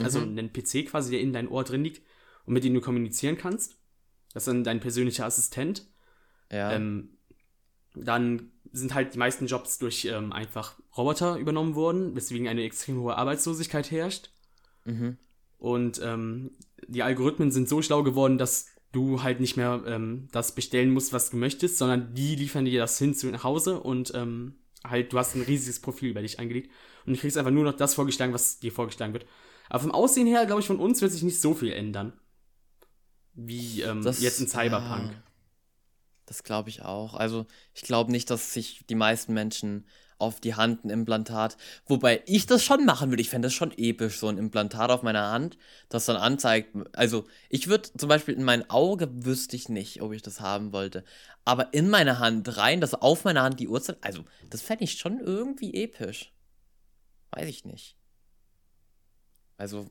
Also 0.00 0.20
Mhm. 0.20 0.38
ein 0.38 0.52
PC 0.52 0.86
quasi, 0.86 1.10
der 1.10 1.20
in 1.20 1.32
dein 1.32 1.48
Ohr 1.48 1.64
drin 1.64 1.84
liegt 1.84 2.02
und 2.46 2.54
mit 2.54 2.64
dem 2.64 2.72
du 2.74 2.80
kommunizieren 2.80 3.36
kannst. 3.36 3.76
Das 4.32 4.44
ist 4.44 4.48
dann 4.48 4.64
dein 4.64 4.80
persönlicher 4.80 5.26
Assistent. 5.26 5.86
Ja. 6.50 6.72
Ähm, 6.72 7.10
dann 7.94 8.50
sind 8.72 8.94
halt 8.94 9.14
die 9.14 9.18
meisten 9.18 9.46
Jobs 9.46 9.78
durch 9.78 10.04
ähm, 10.06 10.32
einfach 10.32 10.78
Roboter 10.96 11.36
übernommen 11.36 11.74
worden, 11.74 12.16
weswegen 12.16 12.48
eine 12.48 12.62
extrem 12.64 12.98
hohe 13.00 13.16
Arbeitslosigkeit 13.16 13.90
herrscht. 13.90 14.30
mhm. 14.84 15.18
Und 15.58 16.00
ähm, 16.02 16.50
die 16.88 17.02
Algorithmen 17.02 17.50
sind 17.50 17.68
so 17.68 17.82
schlau 17.82 18.02
geworden, 18.02 18.38
dass 18.38 18.66
du 18.92 19.22
halt 19.22 19.40
nicht 19.40 19.56
mehr 19.56 19.82
ähm, 19.86 20.28
das 20.32 20.54
bestellen 20.54 20.92
musst, 20.92 21.12
was 21.12 21.30
du 21.30 21.36
möchtest, 21.36 21.78
sondern 21.78 22.14
die 22.14 22.36
liefern 22.36 22.64
dir 22.64 22.80
das 22.80 22.98
hin 22.98 23.14
zu 23.14 23.26
nach 23.28 23.42
Hause 23.44 23.80
und 23.80 24.12
ähm, 24.14 24.54
halt, 24.84 25.12
du 25.12 25.18
hast 25.18 25.34
ein 25.34 25.42
riesiges 25.42 25.80
Profil 25.80 26.10
über 26.10 26.22
dich 26.22 26.38
eingelegt 26.38 26.70
und 27.06 27.14
du 27.16 27.20
kriegst 27.20 27.36
einfach 27.36 27.50
nur 27.50 27.64
noch 27.64 27.72
das 27.76 27.94
vorgeschlagen, 27.94 28.32
was 28.32 28.60
dir 28.60 28.70
vorgeschlagen 28.72 29.12
wird. 29.12 29.26
Aber 29.68 29.80
vom 29.80 29.92
Aussehen 29.92 30.26
her, 30.26 30.46
glaube 30.46 30.60
ich, 30.60 30.66
von 30.66 30.78
uns 30.78 31.00
wird 31.00 31.10
sich 31.12 31.22
nicht 31.22 31.40
so 31.40 31.54
viel 31.54 31.72
ändern. 31.72 32.12
Wie 33.34 33.80
ähm, 33.82 34.02
Das- 34.02 34.20
jetzt 34.22 34.40
in 34.40 34.48
Cyberpunk. 34.48 35.12
ja. 35.12 35.22
Das 36.26 36.42
glaube 36.42 36.70
ich 36.70 36.82
auch. 36.82 37.14
Also, 37.14 37.46
ich 37.74 37.82
glaube 37.82 38.10
nicht, 38.10 38.30
dass 38.30 38.54
sich 38.54 38.86
die 38.88 38.94
meisten 38.94 39.34
Menschen 39.34 39.86
auf 40.18 40.40
die 40.40 40.54
Hand 40.54 40.84
ein 40.84 40.90
Implantat, 40.90 41.56
wobei 41.86 42.22
ich 42.26 42.46
das 42.46 42.62
schon 42.64 42.84
machen 42.84 43.10
würde. 43.10 43.20
Ich 43.22 43.30
fände 43.30 43.46
das 43.46 43.54
schon 43.54 43.72
episch, 43.76 44.18
so 44.18 44.28
ein 44.28 44.38
Implantat 44.38 44.90
auf 44.90 45.02
meiner 45.02 45.30
Hand, 45.30 45.58
das 45.88 46.06
dann 46.06 46.16
anzeigt. 46.16 46.74
Also, 46.94 47.24
ich 47.48 47.68
würde 47.68 47.90
zum 47.96 48.08
Beispiel 48.08 48.34
in 48.34 48.44
mein 48.44 48.68
Auge 48.70 49.08
wüsste 49.24 49.56
ich 49.56 49.68
nicht, 49.68 50.02
ob 50.02 50.12
ich 50.12 50.22
das 50.22 50.40
haben 50.40 50.72
wollte. 50.72 51.04
Aber 51.44 51.74
in 51.74 51.90
meine 51.90 52.18
Hand 52.20 52.56
rein, 52.56 52.80
dass 52.80 52.94
auf 52.94 53.24
meiner 53.24 53.42
Hand 53.42 53.60
die 53.60 53.68
Uhrzeit, 53.68 53.98
also, 54.00 54.24
das 54.50 54.62
fände 54.62 54.84
ich 54.84 54.92
schon 54.98 55.20
irgendwie 55.20 55.74
episch. 55.74 56.32
Weiß 57.32 57.48
ich 57.48 57.64
nicht. 57.64 57.96
Also, 59.56 59.90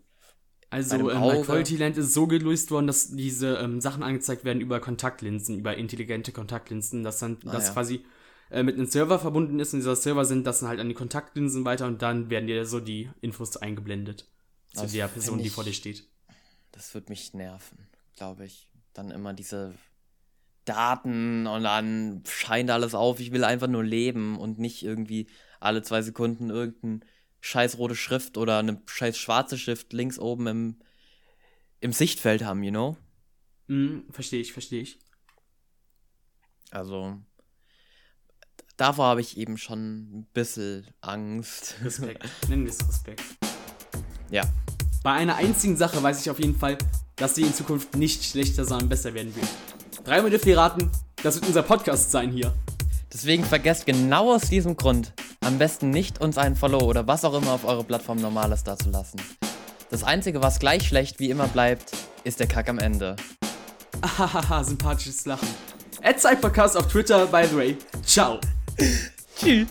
Also 0.69 1.09
ähm, 1.11 1.19
bei 1.21 1.41
Auge. 1.41 1.41
Quality 1.43 1.77
Land 1.77 1.97
ist 1.97 2.13
so 2.13 2.27
gelöst 2.27 2.71
worden, 2.71 2.87
dass 2.87 3.09
diese 3.15 3.55
ähm, 3.57 3.79
Sachen 3.81 4.03
angezeigt 4.03 4.43
werden 4.43 4.61
über 4.61 4.79
Kontaktlinsen, 4.79 5.57
über 5.59 5.77
intelligente 5.77 6.31
Kontaktlinsen, 6.31 7.03
dass 7.03 7.19
dann 7.19 7.37
Ah, 7.45 7.51
das 7.51 7.67
ja. 7.67 7.73
quasi 7.73 8.05
äh, 8.53 8.63
mit 8.63 8.75
einem 8.75 8.85
Server 8.85 9.19
verbunden 9.19 9.59
ist 9.59 9.73
und 9.73 9.79
dieser 9.79 9.95
Server 9.95 10.25
sind 10.25 10.45
das 10.47 10.59
dann 10.59 10.69
halt 10.69 10.79
an 10.79 10.87
die 10.87 10.93
Kontaktlinsen 10.95 11.65
weiter 11.65 11.87
und 11.87 12.01
dann 12.01 12.29
werden 12.29 12.47
dir 12.47 12.65
so 12.65 12.79
die 12.79 13.09
Infos 13.21 13.57
eingeblendet 13.57 14.27
zu 14.73 14.81
Das 14.83 14.91
der 14.91 15.07
Person, 15.07 15.39
die 15.39 15.47
ich- 15.47 15.53
vor 15.53 15.63
dir 15.63 15.73
steht. 15.73 16.07
Das 16.71 16.93
wird 16.93 17.09
mich 17.09 17.33
nerven, 17.33 17.77
glaube 18.15 18.45
ich. 18.45 18.67
Dann 18.93 19.11
immer 19.11 19.33
diese 19.33 19.73
Daten 20.65 21.45
und 21.47 21.63
dann 21.63 22.23
scheint 22.27 22.69
alles 22.71 22.95
auf. 22.95 23.19
Ich 23.19 23.31
will 23.31 23.43
einfach 23.43 23.67
nur 23.67 23.83
leben 23.83 24.37
und 24.37 24.59
nicht 24.59 24.83
irgendwie 24.83 25.27
alle 25.59 25.81
zwei 25.81 26.01
Sekunden 26.01 26.49
irgendeine 26.49 26.99
scheiß 27.41 27.77
rote 27.77 27.95
Schrift 27.95 28.37
oder 28.37 28.59
eine 28.59 28.81
scheiß 28.85 29.17
schwarze 29.17 29.57
Schrift 29.57 29.91
links 29.93 30.17
oben 30.17 30.47
im, 30.47 30.75
im 31.81 31.91
Sichtfeld 31.91 32.43
haben, 32.43 32.63
you 32.63 32.71
know? 32.71 32.97
Mhm, 33.67 34.05
verstehe 34.11 34.39
ich, 34.41 34.53
verstehe 34.53 34.81
ich. 34.81 34.99
Also, 36.71 37.19
davor 38.77 39.05
habe 39.05 39.21
ich 39.21 39.37
eben 39.37 39.57
schon 39.57 40.19
ein 40.19 40.27
bisschen 40.33 40.85
Angst. 41.01 41.75
Respekt. 41.83 42.25
Nennen 42.49 42.65
wir 42.65 42.71
es 42.71 42.87
Respekt. 42.87 43.21
ja. 44.29 44.43
Bei 45.03 45.11
einer 45.11 45.35
einzigen 45.35 45.75
Sache 45.75 46.01
weiß 46.01 46.21
ich 46.21 46.29
auf 46.29 46.39
jeden 46.39 46.55
Fall, 46.57 46.77
dass 47.17 47.35
sie 47.35 47.41
in 47.41 47.53
Zukunft 47.53 47.95
nicht 47.97 48.23
schlechter, 48.23 48.63
sondern 48.63 48.87
besser 48.87 49.13
werden 49.13 49.35
wird. 49.35 49.47
Dreimal 50.05 50.29
dürft 50.29 50.45
ihr 50.45 50.57
raten, 50.57 50.89
das 51.21 51.35
wird 51.35 51.47
unser 51.47 51.63
Podcast 51.63 52.09
sein 52.11 52.31
hier. 52.31 52.53
Deswegen 53.11 53.43
vergesst 53.43 53.85
genau 53.85 54.33
aus 54.33 54.43
diesem 54.43 54.77
Grund 54.77 55.13
am 55.41 55.57
besten 55.57 55.89
nicht 55.89 56.21
uns 56.21 56.37
einen 56.37 56.55
Follow 56.55 56.79
oder 56.79 57.05
was 57.05 57.25
auch 57.25 57.33
immer 57.33 57.51
auf 57.51 57.65
eurer 57.65 57.83
Plattform 57.83 58.19
Normales 58.19 58.63
dazulassen. 58.63 59.21
Das 59.89 60.03
Einzige, 60.03 60.41
was 60.41 60.57
gleich 60.57 60.87
schlecht 60.87 61.19
wie 61.19 61.29
immer 61.29 61.47
bleibt, 61.47 61.91
ist 62.23 62.39
der 62.39 62.47
Kack 62.47 62.69
am 62.69 62.79
Ende. 62.79 63.15
Hahaha, 64.17 64.63
sympathisches 64.63 65.25
Lachen. 65.25 65.47
At 66.01 66.19
Cybercast 66.19 66.75
auf 66.77 66.87
Twitter, 66.87 67.25
by 67.27 67.45
the 67.45 67.55
way. 67.55 67.77
Ciao. 68.03 68.39
去 69.35 69.67